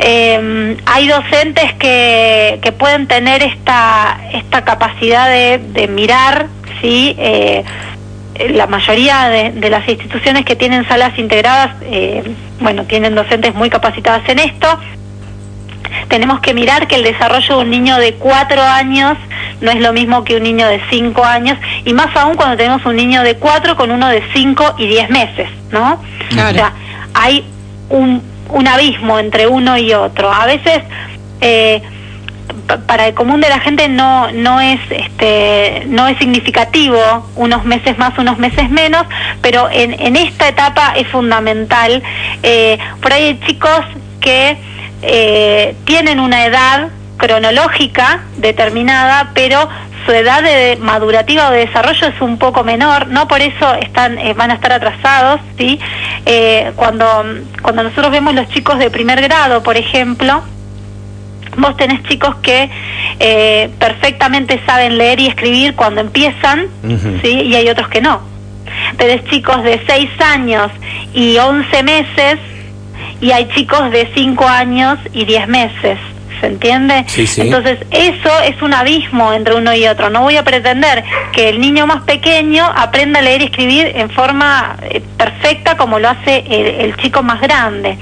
Eh, 0.00 0.76
hay 0.84 1.06
docentes 1.06 1.72
que, 1.74 2.58
que, 2.60 2.72
pueden 2.72 3.06
tener 3.06 3.42
esta, 3.42 4.18
esta 4.32 4.64
capacidad 4.64 5.30
de, 5.30 5.58
de 5.58 5.86
mirar, 5.86 6.48
¿sí? 6.80 7.14
Eh, 7.18 7.62
la 8.50 8.66
mayoría 8.66 9.28
de, 9.28 9.70
las 9.70 9.88
instituciones 9.88 10.44
que 10.44 10.56
tienen 10.56 10.86
salas 10.88 11.18
integradas, 11.18 11.76
eh, 11.82 12.22
bueno, 12.60 12.84
tienen 12.84 13.14
docentes 13.14 13.54
muy 13.54 13.70
capacitadas 13.70 14.28
en 14.28 14.38
esto. 14.38 14.68
Tenemos 16.08 16.40
que 16.40 16.54
mirar 16.54 16.86
que 16.86 16.96
el 16.96 17.02
desarrollo 17.02 17.58
de 17.58 17.64
un 17.64 17.70
niño 17.70 17.96
de 17.96 18.14
cuatro 18.14 18.62
años 18.62 19.16
no 19.60 19.70
es 19.70 19.80
lo 19.80 19.92
mismo 19.92 20.22
que 20.22 20.36
un 20.36 20.42
niño 20.44 20.68
de 20.68 20.80
cinco 20.90 21.24
años, 21.24 21.58
y 21.84 21.92
más 21.92 22.14
aún 22.16 22.36
cuando 22.36 22.56
tenemos 22.56 22.84
un 22.86 22.96
niño 22.96 23.22
de 23.22 23.36
cuatro 23.36 23.76
con 23.76 23.90
uno 23.90 24.08
de 24.08 24.22
cinco 24.32 24.74
y 24.78 24.86
diez 24.86 25.10
meses, 25.10 25.48
¿no? 25.70 26.00
O 26.30 26.34
sea, 26.34 26.72
hay 27.14 27.44
un, 27.88 28.22
un 28.50 28.68
abismo 28.68 29.18
entre 29.18 29.46
uno 29.46 29.76
y 29.76 29.92
otro. 29.94 30.32
A 30.32 30.46
veces... 30.46 30.82
Eh, 31.40 31.82
para 32.86 33.06
el 33.06 33.14
común 33.14 33.40
de 33.40 33.48
la 33.48 33.60
gente 33.60 33.88
no 33.88 34.30
no 34.32 34.60
es 34.60 34.80
este 34.90 35.84
no 35.86 36.06
es 36.06 36.18
significativo 36.18 36.98
unos 37.36 37.64
meses 37.64 37.98
más 37.98 38.16
unos 38.18 38.38
meses 38.38 38.70
menos 38.70 39.06
pero 39.40 39.68
en, 39.70 39.94
en 40.00 40.16
esta 40.16 40.48
etapa 40.48 40.94
es 40.96 41.06
fundamental 41.08 42.02
eh, 42.42 42.78
por 43.00 43.12
ahí 43.12 43.24
hay 43.24 43.40
chicos 43.46 43.84
que 44.20 44.56
eh, 45.02 45.76
tienen 45.84 46.20
una 46.20 46.44
edad 46.44 46.88
cronológica 47.16 48.20
determinada 48.36 49.30
pero 49.34 49.68
su 50.06 50.12
edad 50.12 50.42
de 50.42 50.76
madurativa 50.80 51.48
o 51.48 51.50
de 51.52 51.66
desarrollo 51.66 52.06
es 52.06 52.20
un 52.22 52.38
poco 52.38 52.64
menor, 52.64 53.08
no 53.08 53.28
por 53.28 53.42
eso 53.42 53.74
están 53.74 54.16
eh, 54.18 54.32
van 54.32 54.50
a 54.50 54.54
estar 54.54 54.72
atrasados, 54.72 55.40
¿sí? 55.58 55.78
cuando 56.76 57.24
cuando 57.60 57.82
nosotros 57.82 58.10
vemos 58.10 58.34
los 58.34 58.48
chicos 58.48 58.78
de 58.78 58.90
primer 58.90 59.20
grado, 59.20 59.62
por 59.62 59.76
ejemplo, 59.76 60.42
vos 61.56 61.76
tenés 61.76 62.02
chicos 62.04 62.36
que 62.36 62.70
eh, 63.18 63.70
perfectamente 63.78 64.60
saben 64.66 64.98
leer 64.98 65.20
y 65.20 65.26
escribir 65.26 65.74
cuando 65.74 66.00
empiezan, 66.00 66.68
¿sí? 67.22 67.42
Y 67.42 67.54
hay 67.54 67.68
otros 67.68 67.88
que 67.88 68.00
no. 68.00 68.20
Tenés 68.96 69.24
chicos 69.30 69.62
de 69.62 69.80
6 69.86 70.10
años 70.20 70.70
y 71.14 71.36
11 71.38 71.82
meses 71.82 72.38
y 73.20 73.32
hay 73.32 73.48
chicos 73.48 73.90
de 73.90 74.08
5 74.14 74.46
años 74.46 74.98
y 75.12 75.24
10 75.24 75.48
meses. 75.48 75.98
¿se 76.40 76.46
entiende? 76.46 77.04
Entonces, 77.36 77.78
eso 77.90 78.40
es 78.44 78.60
un 78.62 78.74
abismo 78.74 79.32
entre 79.32 79.54
uno 79.54 79.74
y 79.74 79.86
otro. 79.86 80.10
No 80.10 80.22
voy 80.22 80.36
a 80.36 80.44
pretender 80.44 81.04
que 81.32 81.48
el 81.48 81.60
niño 81.60 81.86
más 81.86 82.02
pequeño 82.02 82.64
aprenda 82.64 83.20
a 83.20 83.22
leer 83.22 83.42
y 83.42 83.44
escribir 83.46 83.92
en 83.94 84.10
forma 84.10 84.76
eh, 84.82 85.02
perfecta 85.16 85.76
como 85.76 85.98
lo 85.98 86.08
hace 86.08 86.44
el, 86.48 86.96
chico 86.96 87.22
más 87.22 87.40
grande. 87.40 87.98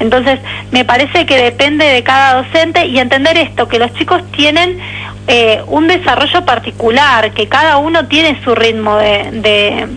Entonces, 0.00 0.40
me 0.70 0.84
parece 0.84 1.26
que 1.26 1.36
depende 1.36 1.84
de 1.84 2.02
cada 2.02 2.42
docente 2.42 2.86
y 2.86 2.98
entender 2.98 3.36
esto, 3.38 3.68
que 3.68 3.78
los 3.78 3.92
chicos 3.94 4.22
tienen 4.32 4.78
eh, 5.28 5.62
un 5.66 5.88
desarrollo 5.88 6.44
particular, 6.44 7.32
que 7.32 7.48
cada 7.48 7.78
uno 7.78 8.06
tiene 8.06 8.40
su 8.44 8.54
ritmo 8.54 8.96
de 8.96 9.88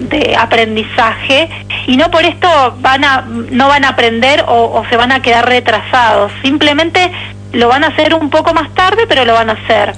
de 0.00 0.34
aprendizaje 0.36 1.48
y 1.86 1.96
no 1.96 2.10
por 2.10 2.24
esto 2.24 2.48
van 2.80 3.04
a 3.04 3.26
no 3.50 3.68
van 3.68 3.84
a 3.84 3.90
aprender 3.90 4.44
o, 4.48 4.82
se 4.88 4.96
van 4.96 5.12
a 5.12 5.22
quedar 5.22 5.46
retrasados. 5.46 6.32
Simplemente 6.42 7.10
lo 7.52 7.68
van 7.68 7.84
a 7.84 7.88
hacer 7.88 8.14
un 8.14 8.30
poco 8.30 8.54
más 8.54 8.74
tarde 8.74 9.02
pero 9.08 9.24
lo 9.24 9.34
van 9.34 9.50
a 9.50 9.52
hacer. 9.52 9.94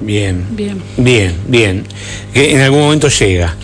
Bien. 0.00 0.46
Bien. 0.50 0.82
Bien 0.96 1.36
bien. 1.46 1.86
Que 2.32 2.54
en 2.54 2.60
algún 2.60 2.80
momento 2.80 3.08
llega. 3.08 3.54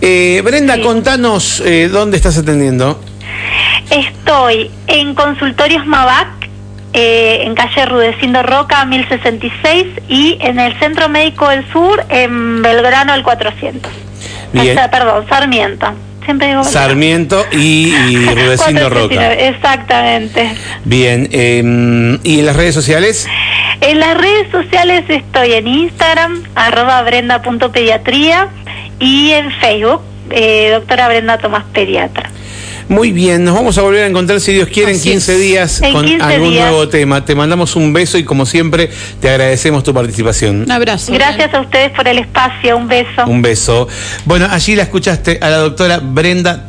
Eh, 0.00 0.40
Brenda 0.44 0.80
contanos 0.80 1.60
eh, 1.60 1.88
dónde 1.88 2.16
estás 2.16 2.38
atendiendo 2.38 3.00
estoy 3.90 4.70
en 4.86 5.14
consultorios 5.14 5.86
Mavac 5.86 6.28
eh, 6.92 7.42
en 7.42 7.54
calle 7.54 7.86
Rudecindo 7.86 8.42
Roca 8.42 8.84
1066 8.84 9.86
y 10.08 10.38
en 10.40 10.58
el 10.58 10.78
Centro 10.78 11.08
Médico 11.08 11.48
del 11.48 11.70
Sur 11.72 12.04
en 12.08 12.62
Belgrano 12.62 13.14
el 13.14 13.22
400 13.22 13.92
perdón, 14.90 15.26
Sarmiento. 15.28 15.86
Siempre 16.24 16.48
digo 16.48 16.64
Sarmiento 16.64 17.46
y, 17.52 17.94
y 17.94 18.26
Rudecindo 18.34 18.90
Roca. 18.90 19.32
Exactamente. 19.32 20.54
Bien, 20.84 21.28
em, 21.32 22.18
¿y 22.22 22.40
en 22.40 22.46
las 22.46 22.56
redes 22.56 22.74
sociales? 22.74 23.26
En 23.80 23.98
las 24.00 24.16
redes 24.18 24.50
sociales 24.50 25.04
estoy 25.08 25.52
en 25.52 25.66
Instagram, 25.66 26.42
arroba 26.54 27.00
brenda.pediatría 27.02 28.48
y 28.98 29.30
en 29.30 29.50
Facebook, 29.52 30.02
eh, 30.30 30.70
doctora 30.72 31.08
Brenda 31.08 31.38
Tomás 31.38 31.64
Pediatra. 31.72 32.30
Muy 32.88 33.12
bien, 33.12 33.44
nos 33.44 33.54
vamos 33.54 33.76
a 33.76 33.82
volver 33.82 34.04
a 34.04 34.06
encontrar, 34.06 34.40
si 34.40 34.52
Dios 34.52 34.68
quiere, 34.68 34.92
en 34.92 35.00
15 35.00 35.36
días 35.36 35.82
con 35.92 36.06
algún 36.22 36.54
nuevo 36.54 36.88
tema. 36.88 37.24
Te 37.24 37.34
mandamos 37.34 37.76
un 37.76 37.92
beso 37.92 38.16
y 38.16 38.24
como 38.24 38.46
siempre 38.46 38.88
te 39.20 39.28
agradecemos 39.28 39.84
tu 39.84 39.92
participación. 39.92 40.62
Un 40.62 40.72
abrazo. 40.72 41.12
Gracias 41.12 41.52
a 41.52 41.60
ustedes 41.60 41.90
por 41.92 42.08
el 42.08 42.18
espacio, 42.18 42.76
un 42.76 42.88
beso. 42.88 43.26
Un 43.26 43.42
beso. 43.42 43.88
Bueno, 44.24 44.48
allí 44.50 44.74
la 44.74 44.84
escuchaste 44.84 45.38
a 45.42 45.50
la 45.50 45.58
doctora 45.58 46.00
Brenda 46.02 46.64